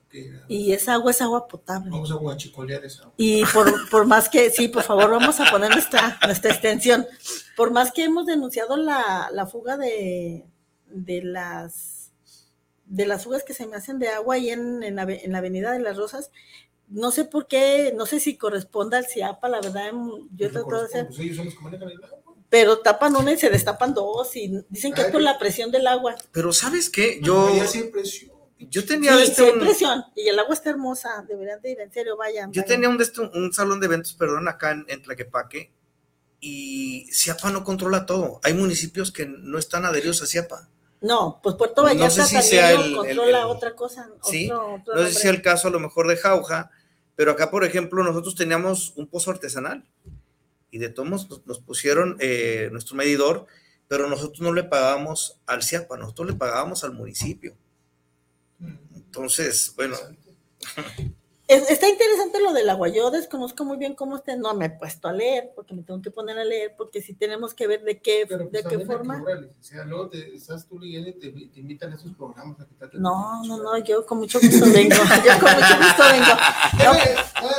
[0.49, 1.91] y esa agua es agua potable.
[1.91, 3.15] Vamos a guachicolear esa agua.
[3.17, 7.07] Y por, por, más que, sí, por favor, vamos a poner nuestra, nuestra extensión.
[7.57, 10.45] Por más que hemos denunciado la, la fuga de,
[10.87, 12.13] de las
[12.87, 15.39] de las fugas que se me hacen de agua ahí en, en, la, en la
[15.39, 16.31] Avenida de las Rosas,
[16.89, 19.93] no sé por qué, no sé si corresponde al CIAPA, la verdad,
[20.35, 21.07] yo trato de hacer.
[21.07, 24.35] Pues ellos son los que manejan el agua pero tapan una y se destapan dos
[24.37, 26.17] y dicen que es por la presión del agua.
[26.33, 27.21] Pero ¿sabes qué?
[27.23, 27.51] Yo...
[27.93, 29.67] presión yo tenía sí, este un,
[30.15, 32.53] y el agua está hermosa, deberían de ir, en serio, vayan.
[32.53, 35.73] Yo tenía un, este, un salón de eventos, perdón, acá en, en Tlaquepaque,
[36.41, 38.41] y Ciapa no controla todo.
[38.45, 40.69] Hay municipios que no están adheridos a Ciapa.
[41.01, 44.11] No, pues Puerto Vallarta no sé si sea el, controla otra cosa.
[44.23, 46.71] Sí, no sé si sea el caso a lo mejor de Jauja,
[47.15, 49.85] pero acá, por ejemplo, nosotros teníamos un pozo artesanal
[50.71, 53.47] y de todos nos, pusieron eh, nuestro medidor
[53.89, 57.57] pero nosotros no le pagábamos al CIAPA, nosotros le pagábamos al municipio.
[58.95, 59.97] Entonces, bueno.
[61.49, 62.89] Está interesante lo del agua.
[62.89, 64.37] Yo desconozco muy bien cómo esté.
[64.37, 67.15] No me he puesto a leer porque me tengo que poner a leer porque si
[67.15, 69.25] tenemos que ver de qué, de pues, qué forma.
[69.87, 71.29] luego te, estás tú leyendo y te,
[71.59, 72.67] invitan a esos programas a
[72.99, 74.95] No, no, no, yo con mucho gusto vengo.
[75.25, 76.37] yo con mucho gusto vengo.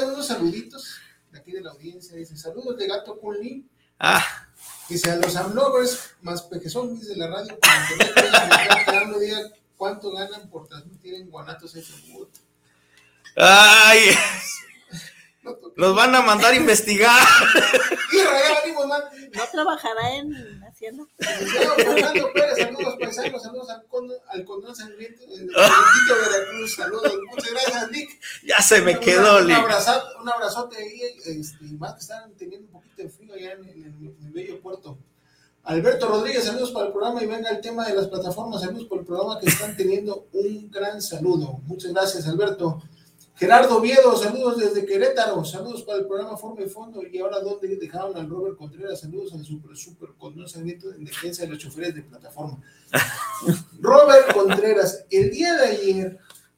[0.14, 1.00] unos saluditos
[1.32, 2.16] de aquí de la audiencia.
[2.16, 3.68] Dice: Saludos de Gato Kunli.
[3.98, 4.24] Ah.
[4.88, 7.68] Dice: A los amlovers más pequeños de la radio, que
[9.80, 12.28] cuánto ganan por transmitir en Guanatos FM.
[13.38, 14.10] Ay,
[15.76, 17.18] los van a mandar a investigar.
[19.34, 21.06] ¿No trabajará en Hacienda?
[21.18, 23.86] Fernando Pérez, saludos paisanos, saludos al,
[24.28, 28.20] al condón sangriento de Veracruz, saludos, muchas gracias Nick.
[28.44, 29.58] Ya se me quedó, Nick.
[30.20, 34.18] Un, abrazote, ahí, este, más que están teniendo un poquito de frío allá en, en
[34.26, 34.98] el bello puerto.
[35.70, 39.02] Alberto Rodríguez, saludos para el programa y venga el tema de las plataformas, saludos por
[39.02, 41.62] el programa que están teniendo un gran saludo.
[41.68, 42.82] Muchas gracias, Alberto.
[43.36, 47.04] Gerardo Viedo, saludos desde Querétaro, saludos para el programa Forma y Fondo.
[47.06, 49.02] Y ahora, ¿dónde dejaron al Robert Contreras?
[49.02, 52.60] Saludos al Super Super conocimiento en defensa de los choferes de plataforma.
[53.80, 56.18] Robert Contreras, el día de ayer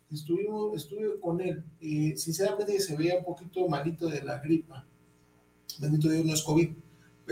[0.10, 1.62] estuvimos, estuve con él.
[1.82, 4.88] y sinceramente se veía un poquito malito de la gripa.
[5.80, 6.70] Bendito Dios, no es COVID,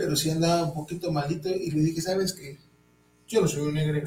[0.00, 1.50] pero sí andaba un poquito malito.
[1.50, 2.58] Y le dije, ¿sabes qué?
[3.28, 4.00] Yo no soy un negro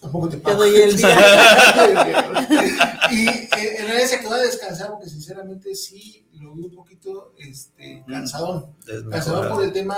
[0.00, 0.62] tampoco te pago.
[0.62, 1.08] Te doy el día.
[3.10, 3.48] y eh,
[3.78, 8.76] en realidad se quedó a descansar porque sinceramente sí lo vi un poquito este, cansadón.
[9.10, 9.96] Cansadón por el tema,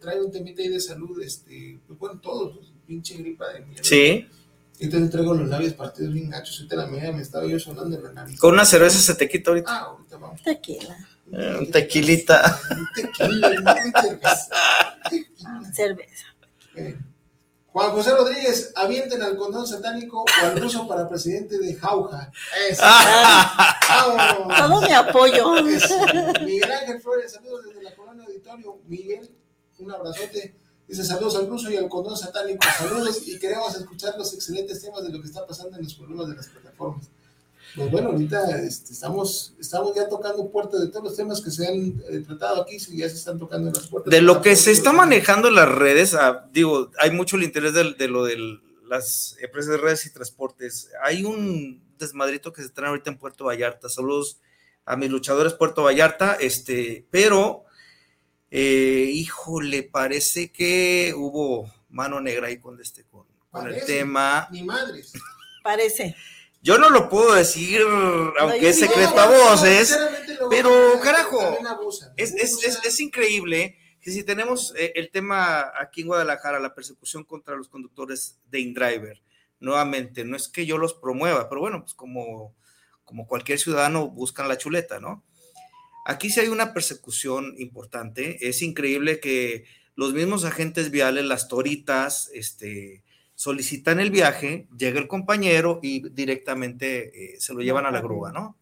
[0.00, 3.82] trae un temita ahí de salud, este, pues bueno, todos, pues, pinche gripa de mierda.
[3.82, 4.26] Sí.
[4.78, 6.58] Entonces traigo los labios partidos bien gachos.
[6.58, 8.38] Ahorita la media me estaba yo sonando en la nariz.
[8.38, 9.70] Con una cerveza se te quita ahorita.
[9.70, 10.42] Ah, ahorita vamos.
[10.42, 10.96] Tequila.
[11.30, 12.60] Eh, un tequilita.
[12.70, 14.48] Un tequila, un cerveza.
[15.72, 16.26] Cerveza.
[16.76, 16.96] Eh.
[17.72, 22.30] Juan José Rodríguez, avienten al condón satánico o al ruso para presidente de Jauja.
[22.68, 22.82] Eso.
[24.58, 25.54] Todo mi apoyo.
[26.44, 28.78] Miguel Ángel Flores, saludos desde la colonia auditorio.
[28.86, 29.30] Miguel,
[29.78, 30.54] un abrazote.
[30.86, 32.62] Dice saludos al ruso y al condón satánico.
[32.76, 36.28] Saludos y queremos escuchar los excelentes temas de lo que está pasando en los problemas
[36.28, 37.08] de las plataformas.
[37.74, 41.66] Pues bueno, ahorita este, estamos, estamos ya tocando puertas de todos los temas que se
[41.66, 44.10] han eh, tratado aquí, si ya se están tocando en las puertas.
[44.10, 47.72] De lo que se está manejando en las redes, ah, digo, hay mucho el interés
[47.72, 50.90] de, lo de las empresas de redes y transportes.
[51.02, 53.88] Hay un desmadrito que se trae ahorita en Puerto Vallarta.
[53.88, 54.38] Saludos
[54.84, 57.64] a mis luchadores Puerto Vallarta, este, pero,
[58.50, 64.48] eh, híjole, parece que hubo mano negra ahí con este, con, con el tema.
[64.52, 65.12] Ni madres.
[65.62, 66.14] Parece.
[66.62, 67.80] Yo no lo puedo decir,
[68.38, 69.98] aunque es secreto a voces,
[70.48, 70.70] pero
[71.02, 71.58] carajo,
[72.16, 77.24] es, es, es, increíble que si tenemos eh, el tema aquí en Guadalajara, la persecución
[77.24, 79.20] contra los conductores de InDriver,
[79.58, 82.54] nuevamente, no es que yo los promueva, pero bueno, pues como,
[83.04, 85.24] como cualquier ciudadano buscan la chuleta, ¿no?
[86.06, 89.64] Aquí sí hay una persecución importante, es increíble que
[89.96, 93.02] los mismos agentes viales, las toritas, este,
[93.42, 98.30] solicitan el viaje, llega el compañero y directamente eh, se lo llevan a la grúa,
[98.30, 98.56] ¿no?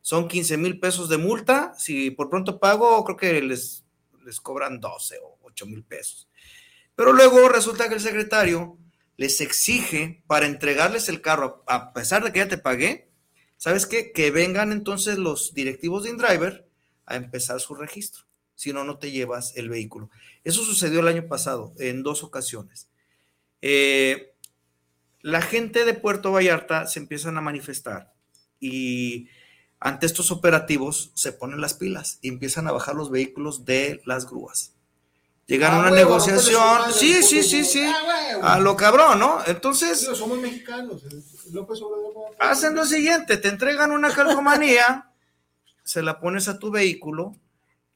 [0.00, 3.84] Son 15 mil pesos de multa, si por pronto pago, creo que les,
[4.24, 6.28] les cobran 12 o 8 mil pesos.
[6.96, 8.76] Pero luego resulta que el secretario
[9.16, 13.08] les exige para entregarles el carro, a pesar de que ya te pagué,
[13.56, 14.10] ¿sabes qué?
[14.10, 16.66] Que vengan entonces los directivos de InDriver
[17.06, 18.24] a empezar su registro.
[18.56, 20.10] Si no, no te llevas el vehículo.
[20.42, 22.88] Eso sucedió el año pasado en dos ocasiones.
[23.66, 24.34] Eh,
[25.22, 28.12] la gente de Puerto Vallarta se empiezan a manifestar
[28.60, 29.30] y
[29.80, 34.28] ante estos operativos se ponen las pilas y empiezan a bajar los vehículos de las
[34.28, 34.74] grúas.
[35.46, 37.82] Llegan a ah, una negociación, sí, sí, sí, sí,
[38.42, 39.38] ah, a lo cabrón, ¿no?
[39.46, 41.02] Entonces, somos mexicanos.
[42.38, 45.10] Hacen lo siguiente, te entregan una calcomanía,
[45.82, 47.34] se la pones a tu vehículo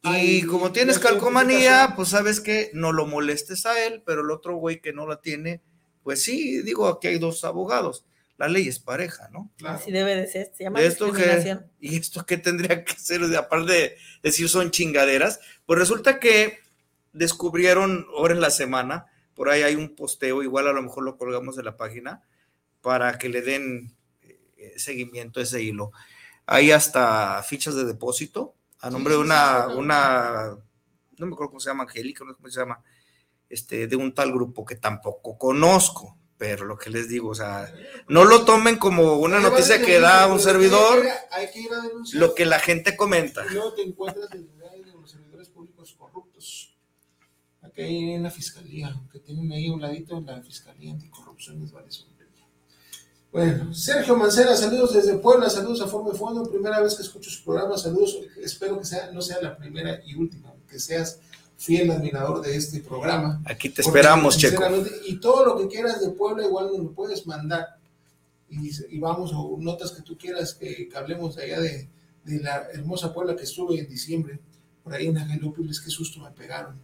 [0.03, 4.57] y como tienes calcomanía, pues sabes que no lo molestes a él, pero el otro
[4.57, 5.61] güey que no la tiene,
[6.03, 8.05] pues sí, digo, aquí hay dos abogados.
[8.37, 9.51] La ley es pareja, ¿no?
[9.65, 11.71] Así debe de ser, se llama esto discriminación.
[11.81, 13.23] ¿Y esto qué tendría que ser?
[13.37, 16.61] Aparte de decir son chingaderas, pues resulta que
[17.13, 21.17] descubrieron ahora en la semana, por ahí hay un posteo, igual a lo mejor lo
[21.17, 22.23] colgamos de la página,
[22.81, 25.91] para que le den eh, seguimiento a ese hilo.
[26.47, 30.57] Hay hasta fichas de depósito, a nombre de una, una,
[31.19, 32.83] no me acuerdo cómo se llama, Angélica, no sé cómo se llama,
[33.49, 37.73] este, de un tal grupo que tampoco conozco, pero lo que les digo, o sea,
[38.09, 41.05] no lo tomen como una noticia que da un servidor,
[42.13, 43.45] lo que la gente comenta.
[43.47, 44.49] Luego te encuentras en
[45.01, 46.77] los servidores públicos corruptos.
[47.63, 51.89] Aquí en la fiscalía, que tienen ahí un ladito en la fiscalía anticorrupción, es vale
[53.31, 57.31] bueno, Sergio Mancera, saludos desde Puebla, saludos a Forma de Fondo, primera vez que escucho
[57.31, 61.21] su programa, saludos, espero que sea, no sea la primera y última, que seas
[61.59, 63.43] fiel admirador de este programa.
[63.45, 64.63] Aquí te esperamos, Checo.
[65.07, 67.79] Y todo lo que quieras de Puebla igual nos lo puedes mandar
[68.49, 71.89] y, vamos, o notas que tú quieras que, hablemos de allá de,
[72.25, 74.39] la hermosa Puebla que estuve en diciembre,
[74.85, 76.77] por ahí en Angelópolis, qué susto me pegaron.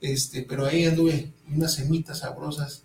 [0.00, 2.82] Este, pero ahí anduve unas semitas sabrosas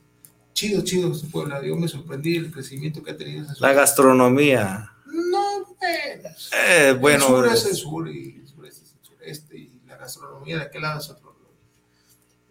[0.54, 1.62] chido, chido Puebla.
[1.64, 4.92] Yo me sorprendí el crecimiento que ha tenido esa La gastronomía.
[5.06, 5.66] No,
[6.54, 7.26] eh, bueno.
[7.26, 10.64] El sur es el sur y el sureste es el sureste y la gastronomía de
[10.64, 11.30] aquel lado es otro.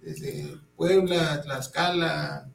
[0.00, 2.48] Desde Puebla, Tlaxcala,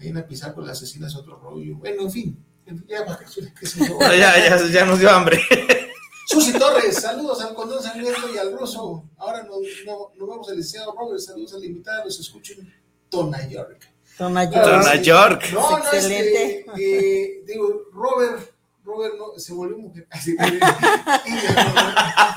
[0.00, 1.76] ahí en Apizaco, la asesina es otro rollo.
[1.76, 2.44] Bueno, en fin.
[2.88, 3.04] Ya,
[4.00, 5.40] ya, ya, ya nos dio hambre.
[6.26, 9.04] Susi Torres, saludos al Condón Sangriento y al Ruso.
[9.18, 12.72] Ahora nos, no, nos vamos al licenciado Robert, saludos al invitado, los escucho en
[13.08, 13.92] Tona York.
[14.20, 15.02] Tona York.
[15.02, 15.52] York.
[15.54, 16.58] No, no, excelente.
[16.58, 18.52] Este, digo, Robert,
[18.84, 20.06] Robert no, se volvió mujer.
[20.10, 20.36] Así,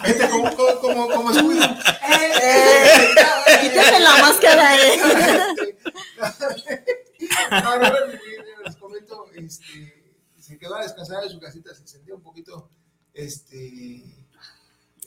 [0.05, 1.61] este como, como, como, como escudo.
[1.61, 2.89] Eh,
[3.63, 4.97] quítese la máscara, eh.
[7.51, 8.21] no, Robert,
[8.65, 12.69] les comento, este, se quedó a descansar en su casita, se sentía un poquito,
[13.13, 14.05] este,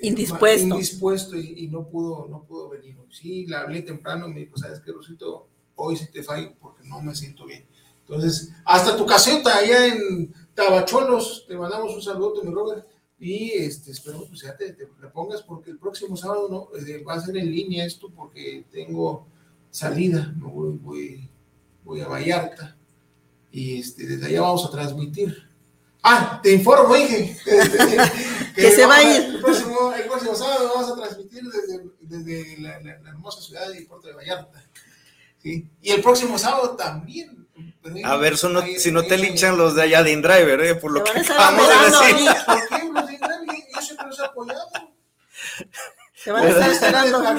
[0.02, 2.98] indispuesto, indispuesto y, y, no pudo, no pudo venir.
[3.10, 7.00] Sí, la hablé temprano, me dijo, sabes qué, Rosito, hoy sí te fallo porque no
[7.00, 7.64] me siento bien.
[8.00, 12.86] Entonces, hasta tu caseta allá en Tabacholos, te mandamos un saludo, mi Robert,
[13.18, 17.02] y este, espero que pues, ya te, te repongas porque el próximo sábado no, eh,
[17.02, 19.26] va a ser en línea esto porque tengo
[19.70, 21.30] salida, no voy, voy,
[21.84, 22.76] voy a Vallarta
[23.50, 25.46] y este, desde allá vamos a transmitir.
[26.02, 27.36] Ah, te informo, dije,
[28.54, 29.22] que, se va a ir.
[29.22, 33.68] El próximo, el próximo sábado vamos a transmitir desde, desde la, la, la hermosa ciudad
[33.68, 34.62] de Puerto de Vallarta.
[35.46, 37.46] Y el próximo sábado también.
[38.04, 40.74] A ver, si no te linchan los de allá de InDriver, ¿eh?
[40.74, 42.28] por lo que acabamos de decir.
[42.44, 43.66] ¿Por qué los de InDriver?
[43.74, 44.68] Yo siempre los he apoyado.
[46.14, 47.22] Se van a estar esperando.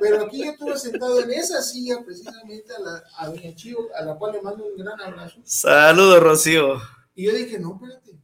[0.00, 4.02] Pero aquí yo estuve sentado en esa silla precisamente a, la, a Doña Chío, a
[4.04, 5.40] la cual le mando un gran abrazo.
[5.44, 6.80] Saludos, Rocío.
[7.14, 8.18] Y yo dije, no, espérate.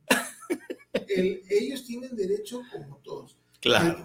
[1.09, 3.37] El, ellos tienen derecho como todos.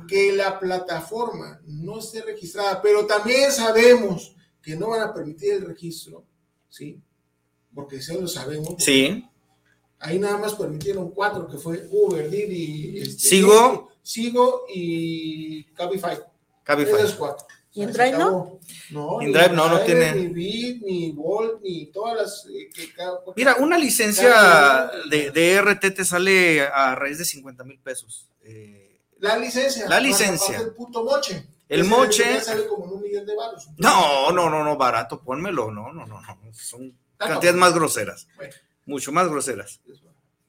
[0.07, 5.65] Que, la plataforma no esté registrada, pero también sabemos que no van a permitir el
[5.65, 6.23] registro,
[6.69, 6.99] ¿sí?
[7.73, 8.75] Porque eso lo sabemos.
[8.77, 9.25] Sí.
[9.99, 13.89] Ahí nada más permitieron cuatro, que fue Uber, Didi, este, Sigo.
[14.01, 16.19] Sigo y Cabify.
[16.63, 17.01] Cabify.
[17.01, 17.45] Esos cuatro.
[17.73, 18.59] ¿Y en Drive no?
[18.89, 20.13] No, en Drive no, no tiene.
[20.15, 22.47] Ni Bit, ni Volt, ni todas las.
[22.47, 22.69] Eh,
[23.35, 28.27] Mira, una licencia de, de, RT te sale a raíz de 50 mil pesos.
[28.41, 28.88] Eh,
[29.19, 29.87] la licencia.
[29.87, 30.57] La licencia.
[30.59, 31.47] El puto moche.
[31.67, 32.41] El moche.
[32.41, 33.67] Sale como un millón de baros.
[33.77, 35.71] No, no, no, no, barato, pónmelo.
[35.71, 36.37] No, no, no, no.
[36.53, 38.27] Son cantidades más groseras.
[38.85, 39.79] Mucho más groseras.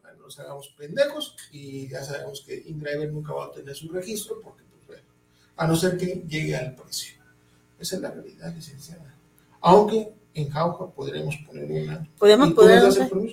[0.02, 4.40] Bueno, nos hagamos pendejos y ya sabemos que InDriver nunca va a tener su registro
[4.40, 5.02] porque, pues, bueno,
[5.56, 7.14] a no ser que llegue al precio.
[7.78, 9.14] Esa es la realidad, licenciada.
[9.60, 12.08] Aunque en Jauja podremos poner una.
[12.18, 12.82] ¿Podemos poner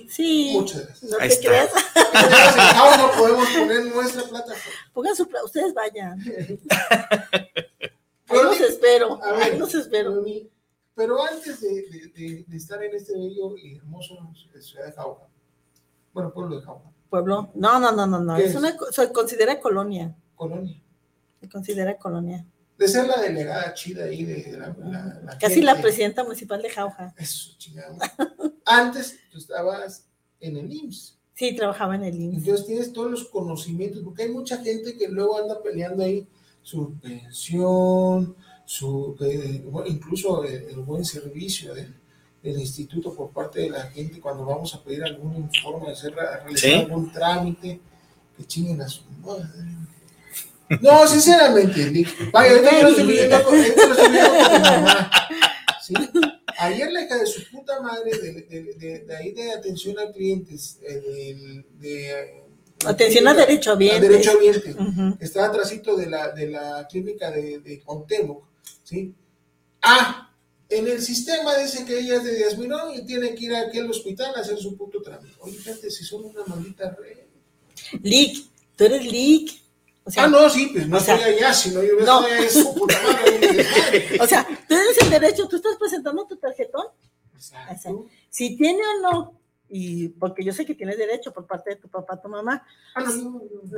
[0.08, 0.50] Sí.
[0.54, 1.10] Muchas gracias.
[1.10, 1.70] No te creas.
[1.96, 4.78] en Jauja podemos poner nuestra plataforma.
[4.92, 6.20] Pongan su ustedes vayan.
[8.30, 9.22] Ahí los espero.
[9.22, 10.22] A ver, ahí los espero.
[10.94, 14.18] Pero antes de, de, de, estar en este bello y hermoso
[14.60, 15.22] ciudad de Jauja,
[16.12, 16.90] bueno, pueblo de Jauja.
[17.08, 18.36] Pueblo, no, no, no, no, no.
[18.36, 20.14] Es, una, se considera colonia.
[20.34, 20.78] Colonia.
[21.40, 22.44] Se considera colonia
[22.78, 24.74] de ser la delegada chida ahí de la,
[25.24, 27.12] la, Casi la presidenta municipal de Jauja.
[27.18, 27.98] Eso, chingado.
[28.64, 30.06] Antes tú estabas
[30.40, 31.18] en el IMSS.
[31.34, 32.38] Sí, trabajaba en el IMSS.
[32.38, 36.26] Entonces tienes todos los conocimientos, porque hay mucha gente que luego anda peleando ahí
[36.62, 41.94] su pensión, su, eh, incluso el, buen servicio del,
[42.42, 47.12] instituto por parte de la gente cuando vamos a pedir algún informe, hacer, realizar algún
[47.12, 47.78] trámite,
[48.36, 49.48] que chinguen a su madre
[50.80, 55.10] no, sinceramente, vaya, yo lo estoy con, mi mamá.
[55.82, 55.94] ¿sí?
[56.58, 60.78] Ayer la hija de su puta madre, de, de, de, ahí de atención a clientes,
[60.80, 62.44] de,
[62.84, 64.74] Atención a derecho A derecho ambiente.
[65.20, 68.44] Está atrásito de la, de la clínica de, de Cuauhtémoc,
[68.84, 69.14] ¿sí?
[69.82, 70.28] Ah,
[70.68, 72.56] en el sistema dice que ella es de Díaz
[72.94, 75.34] y tiene que ir aquí al hospital a hacer su puto trámite.
[75.40, 77.18] Oye, gente, si son una maldita red.
[78.02, 78.44] Lick,
[78.76, 79.62] tú eres Lick
[80.16, 82.20] ah, no, sí, pues no estoy allá, sino yo no.
[82.20, 83.66] estoy allá su puta madre.
[84.20, 86.86] o sea, tú tienes el derecho, tú estás presentando tu tarjetón.
[87.34, 88.06] Exacto.
[88.30, 89.37] si tiene o no
[89.68, 92.66] y porque yo sé que tienes derecho por parte de tu papá, tu mamá.
[92.94, 93.04] Ah,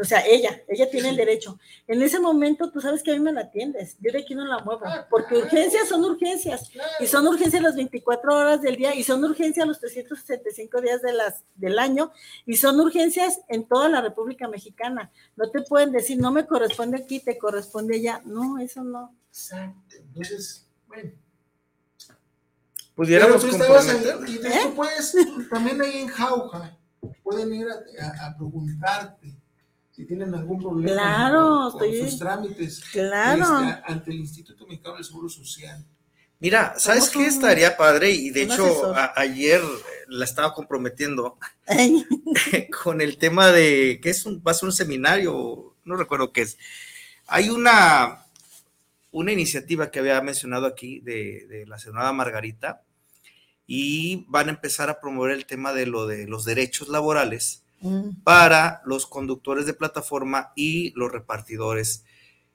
[0.01, 1.59] o sea, ella, ella tiene el derecho.
[1.86, 4.45] En ese momento, tú sabes que a mí me la atiendes, yo de aquí no
[4.45, 6.70] la muevo, ah, porque urgencias son urgencias,
[7.01, 11.12] y son urgencias las 24 horas del día, y son urgencias los 365 días de
[11.12, 12.12] las, del año,
[12.47, 15.11] y son urgencias en toda la República Mexicana.
[15.36, 18.22] No te pueden decir, no me corresponde aquí, te corresponde allá.
[18.24, 19.14] No, eso no.
[19.30, 19.97] Exacto.
[19.97, 21.30] Entonces, bueno
[23.01, 23.42] pudiéramos
[24.28, 25.16] y después
[25.48, 26.76] también ahí en Jauja
[27.22, 29.34] pueden ir a, preguntarte
[29.90, 33.62] si tienen algún problema claro, con, sus trámites claro.
[33.62, 35.82] Este, ante el Instituto Mexicano del Seguro Social.
[36.40, 38.11] Mira, ¿sabes qué estaría padre?
[38.11, 39.62] Y de hecho, ayer
[40.09, 41.38] la estaba comprometiendo
[42.82, 46.42] con el tema de que es un, va a ser un seminario, no recuerdo qué
[46.42, 46.59] es.
[47.26, 48.26] Hay una,
[49.11, 52.82] una iniciativa que había mencionado aquí de, de la senadora Margarita,
[53.73, 58.23] y van a empezar a promover el tema de lo de los derechos laborales mm.
[58.25, 62.05] para los conductores de plataforma y los repartidores.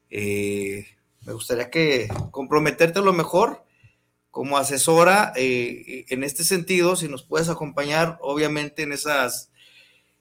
[0.10, 0.86] Eh,
[1.26, 3.64] me gustaría que comprometerte a lo mejor
[4.30, 9.52] como asesora eh, en este sentido, si nos puedes acompañar, obviamente en esas,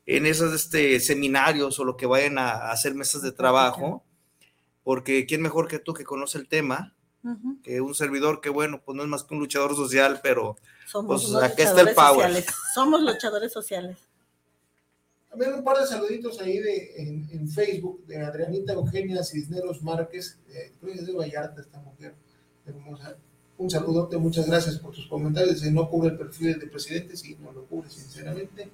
[0.07, 4.05] en esos este, seminarios o lo que vayan a, hacer mesas de trabajo,
[4.85, 6.95] porque quién mejor que tú que conoce el tema,
[7.63, 10.57] que un servidor que bueno, pues no es más que un luchador social, pero
[10.87, 12.27] somos pues, está el power.
[12.27, 12.47] Sociales.
[12.75, 13.97] Somos luchadores sociales.
[15.37, 20.73] Ver, un par de saluditos ahí de, en, Facebook de Adrianita Eugenia Cisneros Márquez, eh,
[20.81, 22.15] de Vallarta, esta mujer
[22.67, 23.17] hermosa.
[23.57, 25.63] Un saludote, muchas gracias por tus comentarios.
[25.73, 28.69] No cubre el perfil del presidente, sí, no lo cubre, sinceramente.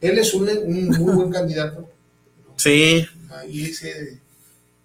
[0.00, 1.88] Él es un, un muy buen candidato.
[2.56, 3.06] Sí.
[3.30, 4.20] Ahí ese,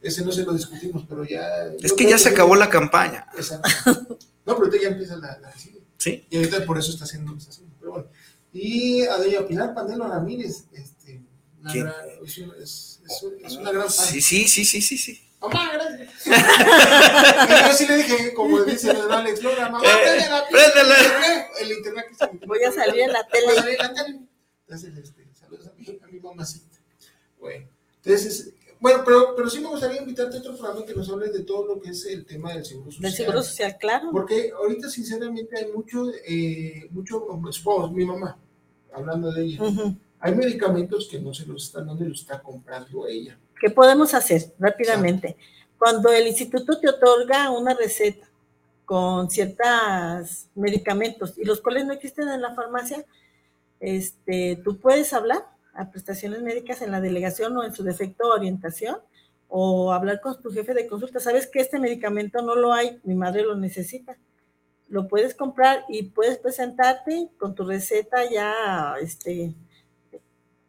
[0.02, 1.47] ese no se lo discutimos, pero ya.
[1.82, 3.28] Es que ya se acabó la campaña.
[3.36, 4.18] Exacto.
[4.43, 5.54] No, pero ahorita ya empieza la, la
[5.97, 6.26] Sí.
[6.32, 7.76] Y ahorita por eso está haciendo, está haciendo.
[7.80, 8.08] Pero bueno.
[8.52, 11.22] Y a doña Pilar Pandelo Ramírez, este,
[11.60, 11.93] una gran,
[12.26, 13.02] es, es,
[13.45, 14.08] es, una gran fan.
[14.08, 15.22] Sí, sí, sí, sí, sí, sí.
[15.39, 16.10] Mamá, gracias.
[17.68, 20.95] yo sí le dije, como dice el Alex Lora, mamá, eh, préndela.
[21.60, 23.45] El internet que se Voy a salir en la tele.
[23.45, 24.20] Voy a salir en la tele.
[24.66, 26.78] Entonces, este, saludos a mi, a mi mamacita.
[27.39, 27.68] Bueno,
[28.04, 31.43] entonces, bueno, pero, pero sí me gustaría invitarte a otro programa que nos hables de
[31.43, 33.03] todo lo que es el tema del seguro social.
[33.03, 34.09] Del seguro social, claro.
[34.11, 38.39] Porque ahorita, sinceramente, hay mucho, eh, mucho, supongo, mi mamá,
[38.91, 39.61] hablando de ella,
[40.19, 43.38] hay medicamentos que no se los están dando y los está comprando ella.
[43.59, 45.38] ¿Qué podemos hacer rápidamente?
[45.77, 48.27] Cuando el instituto te otorga una receta
[48.84, 53.05] con ciertos medicamentos y los cuales no existen en la farmacia,
[53.79, 58.97] este, tú puedes hablar a prestaciones médicas en la delegación o en su defecto orientación
[59.47, 61.19] o hablar con tu jefe de consulta.
[61.19, 64.17] Sabes que este medicamento no lo hay, mi madre lo necesita.
[64.88, 69.53] Lo puedes comprar y puedes presentarte con tu receta ya, este,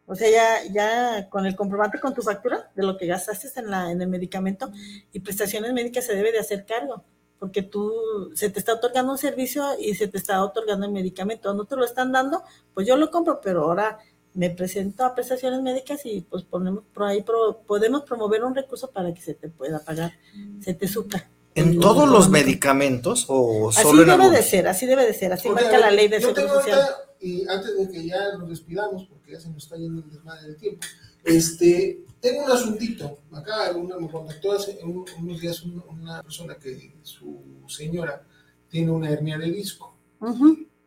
[0.05, 3.69] o sea, ya, ya con el comprobante con tu factura de lo que gastaste en,
[3.69, 4.71] la, en el medicamento
[5.11, 7.03] y prestaciones médicas se debe de hacer cargo
[7.43, 7.91] porque tú
[8.35, 11.53] se te está otorgando un servicio y se te está otorgando el medicamento.
[11.53, 12.41] No te lo están dando,
[12.73, 13.99] pues yo lo compro, pero ahora
[14.33, 17.23] me presento a prestaciones médicas y pues ponemos por ahí
[17.67, 20.13] podemos promover un recurso para que se te pueda pagar,
[20.61, 21.29] se te supla.
[21.55, 25.49] ¿En todos los medicamentos o solo así debe de ser, así debe de ser, así
[25.49, 26.81] marca la ley de seguro social.
[27.21, 30.47] y antes de que ya nos despidamos, porque ya se nos está yendo el desmadre
[30.47, 30.85] de tiempo,
[31.23, 33.19] este, tengo un asuntito.
[33.31, 38.25] Acá una, me contactó hace unos días una, persona que su señora
[38.69, 39.95] tiene una hernia de disco.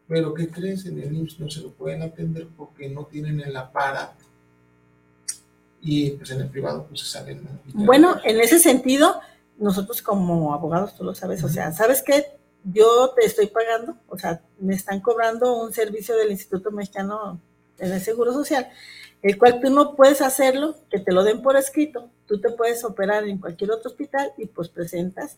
[0.09, 0.87] Pero ¿qué crees?
[0.87, 4.25] En el IMSS no se lo pueden atender porque no tienen el aparato.
[5.81, 7.47] Y pues en el privado pues se salen.
[7.75, 9.21] Bueno, en ese sentido,
[9.59, 12.27] nosotros como abogados, tú lo sabes, o sea, ¿sabes qué?
[12.65, 17.41] Yo te estoy pagando, o sea, me están cobrando un servicio del Instituto Mexicano
[17.79, 18.69] de Seguro Social,
[19.23, 22.85] el cual tú no puedes hacerlo, que te lo den por escrito, tú te puedes
[22.85, 25.37] operar en cualquier otro hospital y pues presentas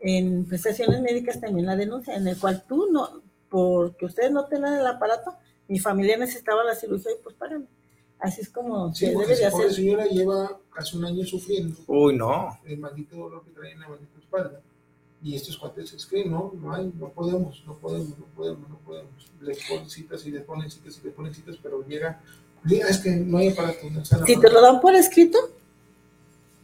[0.00, 4.74] en prestaciones médicas también la denuncia, en el cual tú no, porque ustedes no tienen
[4.74, 5.34] el aparato,
[5.68, 7.66] mi familia necesitaba la cirugía y pues pagan.
[8.18, 9.66] Así es como se debe de hacer.
[9.66, 11.76] La señora lleva casi un año sufriendo.
[11.86, 12.58] Uy, no.
[12.64, 14.60] El maldito dolor que trae en la maldita espalda.
[15.22, 18.78] Y estos cuates es que no, no hay, no podemos, no podemos, no podemos, no
[18.78, 19.10] podemos.
[19.40, 22.20] Les ponen citas y les ponen citas y les ponen citas, pero llega,
[22.70, 23.80] es que no hay aparato.
[24.26, 25.38] si te lo dan por escrito,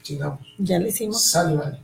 [0.03, 0.55] chingamos.
[0.59, 1.25] Ya le hicimos.
[1.25, 1.79] Sale, vale.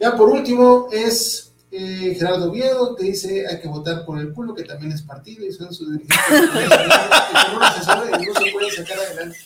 [0.00, 4.54] Ya por último es eh, Gerardo Viedo te dice hay que votar por el culo,
[4.54, 6.18] que también es partido y son sus dirigentes.
[8.20, 9.38] y no se puede sacar adelante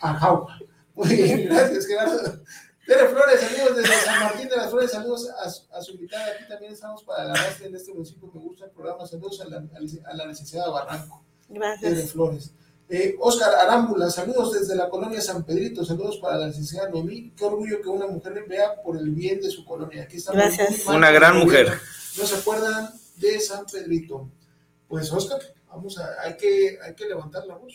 [0.00, 0.58] a Jaupa.
[0.94, 2.40] Muy bien, gracias Gerardo.
[2.86, 6.26] Tere Flores, amigos desde San Martín de las Flores, saludos a, a su invitada.
[6.26, 8.30] Aquí también estamos para la base en este municipio.
[8.32, 9.04] Me gusta el programa.
[9.04, 11.24] Saludos a la, a la licenciada Barranco.
[11.48, 12.12] Gracias.
[12.12, 12.52] Flores.
[12.88, 17.32] Eh, Oscar Arámbula, saludos desde la colonia San Pedrito, saludos para la licenciada Noemí.
[17.36, 20.04] Qué orgullo que una mujer vea por el bien de su colonia.
[20.04, 20.86] Aquí está Gracias.
[20.86, 21.72] Una gran mujer.
[22.16, 24.30] No se acuerdan de San Pedrito.
[24.86, 27.74] Pues Oscar, vamos a, hay que, hay que levantar la voz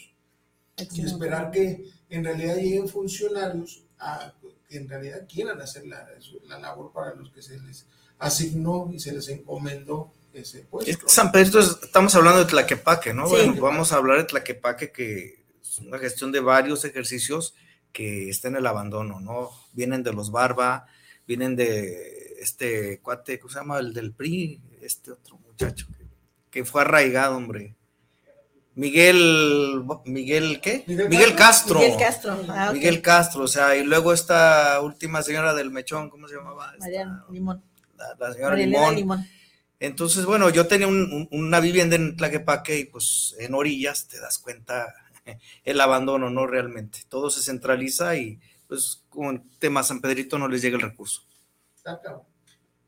[0.78, 4.34] y esperar que en realidad lleguen funcionarios a,
[4.70, 6.08] que en realidad quieran hacer la,
[6.48, 7.86] la labor para los que se les
[8.18, 11.08] asignó y se les encomendó ese puesto.
[11.08, 13.28] San Pedro, estamos hablando de Tlaquepaque, ¿no?
[13.28, 17.56] Bueno, vamos a hablar de Tlaquepaque, que es una gestión de varios ejercicios
[17.92, 19.52] que está en el abandono, ¿no?
[19.74, 20.88] Vienen de los Barba,
[21.28, 23.80] vienen de este cuate, ¿cómo se llama?
[23.80, 26.06] El del PRI, este otro muchacho que,
[26.50, 27.76] que fue arraigado, hombre.
[28.74, 30.84] Miguel, Miguel, ¿qué?
[30.88, 31.80] Miguel, Castro.
[31.80, 32.42] Miguel Castro.
[32.48, 36.74] Ah, Miguel Castro, o sea, y luego esta última señora del mechón, ¿cómo se llamaba?
[36.80, 37.62] Mariana Limón.
[38.18, 39.28] La, señora Limón.
[39.82, 44.94] Entonces, bueno, yo tenía una vivienda en Tlaquepaque y pues en orillas te das cuenta
[45.64, 46.46] el abandono, ¿no?
[46.46, 47.00] Realmente.
[47.10, 51.24] Todo se centraliza y pues con tema San Pedrito no les llega el recurso.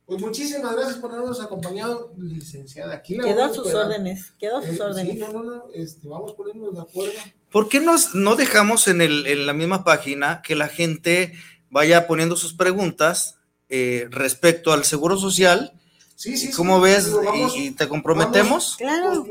[0.05, 2.93] Pues muchísimas gracias por habernos acompañado, licenciada.
[2.93, 5.13] Aquí quedó a sus órdenes, quedó a sus eh, órdenes.
[5.13, 7.19] Sí, no, no, no, este, vamos poniéndonos de acuerdo.
[7.51, 11.33] ¿Por qué nos, no dejamos en, el, en la misma página que la gente
[11.71, 13.39] vaya poniendo sus preguntas
[13.69, 15.73] eh, respecto al seguro social?
[16.23, 16.51] Sí, sí.
[16.53, 17.11] ¿Cómo ves?
[17.53, 18.77] y, te comprometemos?
[18.77, 19.25] claro.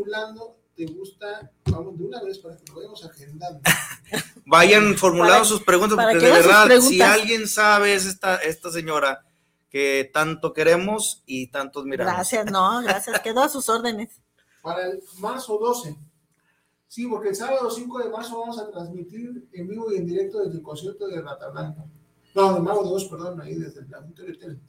[0.77, 3.61] te gusta, vamos de una vez para que lo vayamos agendando.
[4.45, 9.25] Vayan formulando sus preguntas, porque de verdad, si alguien sabe, es esta, esta señora
[9.71, 12.13] que tanto queremos y tanto admiramos.
[12.13, 13.21] Gracias, no, gracias.
[13.21, 14.21] Quedó a sus órdenes.
[14.61, 15.97] Para el marzo 12.
[16.89, 20.41] Sí, porque el sábado 5 de marzo vamos a transmitir en vivo y en directo
[20.41, 21.87] desde el concierto de Rata Blanca.
[22.35, 24.61] No, de Mago 2, perdón, ahí desde el Planetario Hotel.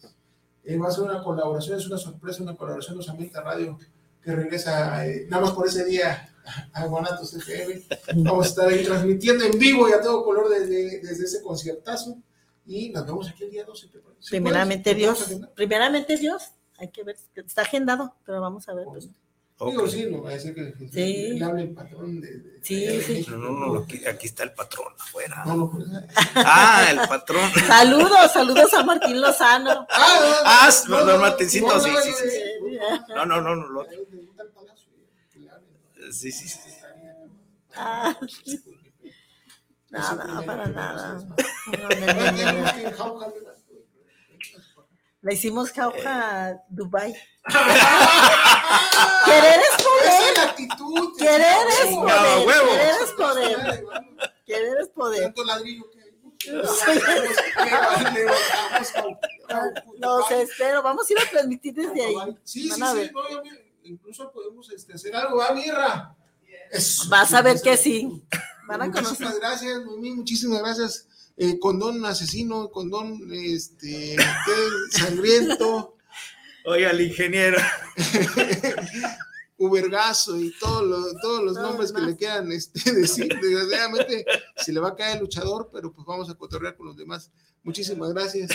[0.64, 3.78] Eh, va a ser una colaboración, es una sorpresa, una colaboración de Samita Radio
[4.22, 6.30] que regresa eh, nada más por ese día
[6.74, 7.84] a Guanatos FM.
[8.24, 12.18] Vamos a estar ahí transmitiendo en vivo y a todo color desde, desde ese conciertazo.
[12.66, 13.90] Y nos vemos aquí el día 12.
[14.30, 18.86] primeramente Dios, primeramente Dios, hay que ver, está agendado, pero vamos a ver.
[18.86, 19.10] Pues.
[19.60, 21.40] Digo, sí, no va a decir que, sí.
[21.40, 22.60] le hable el patrón de.
[22.62, 23.26] sí, sí.
[23.30, 25.44] No, no, no, aquí, está el patrón afuera.
[25.46, 25.86] No, no, pues,
[26.36, 27.50] ah, el patrón.
[27.68, 29.88] saludos, saludos a Martín Lozano.
[29.90, 32.78] Ah, no, no, Martincito, sí, sí, sí.
[33.16, 33.86] No, no, no, no.
[36.12, 36.60] Sí, sí, sí.
[37.76, 38.16] Ah,
[39.90, 41.20] Nada, para nada.
[45.24, 47.16] Le hicimos jauja Dubai.
[49.26, 50.34] Querer es poder.
[51.18, 52.44] Querer es poder.
[52.76, 53.58] Querer es poder.
[54.46, 55.34] Querer es poder.
[59.98, 60.84] Los espero.
[60.84, 62.16] Vamos a ir a transmitir desde ahí.
[62.44, 63.12] Sí, sí, sí.
[63.84, 65.38] incluso podemos este, hacer algo.
[65.38, 66.18] ¿Va, Mirra?
[67.08, 68.26] Vas a ver que sí.
[68.68, 71.08] muchísimas gracias, muchísimas gracias.
[71.36, 74.16] Eh, condón asesino, condón este,
[74.92, 75.98] sangriento.
[76.66, 77.58] Oye, al ingeniero.
[79.58, 83.34] Ubergazo y todos los, todos los nombres que le quedan este, decir.
[83.42, 84.26] Desgraciadamente
[84.58, 87.32] se le va a caer el luchador, pero pues vamos a cotorrear con los demás.
[87.64, 88.52] Muchísimas gracias.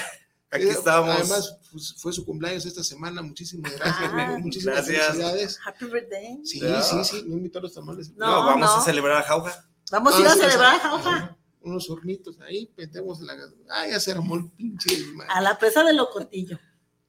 [0.50, 1.14] Aquí eh, estamos.
[1.14, 3.22] Además, pues, fue su cumpleaños esta semana.
[3.22, 4.10] Muchísimas gracias.
[4.12, 5.58] Ah, muchísimas felicidades.
[5.64, 6.40] Happy birthday.
[6.44, 7.24] Sí, sí, sí.
[7.26, 8.14] No invitó a los tamales.
[8.16, 9.64] No, vamos a celebrar a Jauja.
[9.90, 11.37] Vamos a ir a celebrar a Jauja.
[11.68, 13.34] Unos hornitos ahí, metemos la.
[13.70, 14.90] Ah, ya se armó el pinche.
[15.28, 16.58] A la presa de Locotillo.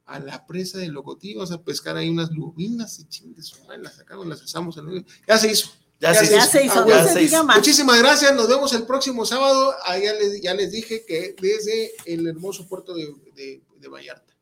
[0.06, 4.28] A la presa de Locotillo, vamos a pescar ahí unas lubinas y chingues, las sacamos,
[4.28, 4.80] las asamos.
[5.28, 5.70] Ya se hizo.
[6.00, 7.46] Ya, se, hizo, ya se hizo.
[7.46, 9.74] Muchísimas gracias, nos vemos el próximo sábado.
[9.84, 14.34] Ah, ya, les, ya les dije que desde el hermoso puerto de, de, de Vallarta.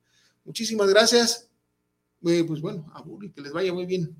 [0.46, 1.50] Muchísimas gracias.
[2.26, 4.16] Eh, pues bueno, a Buri, que les vaya muy bien.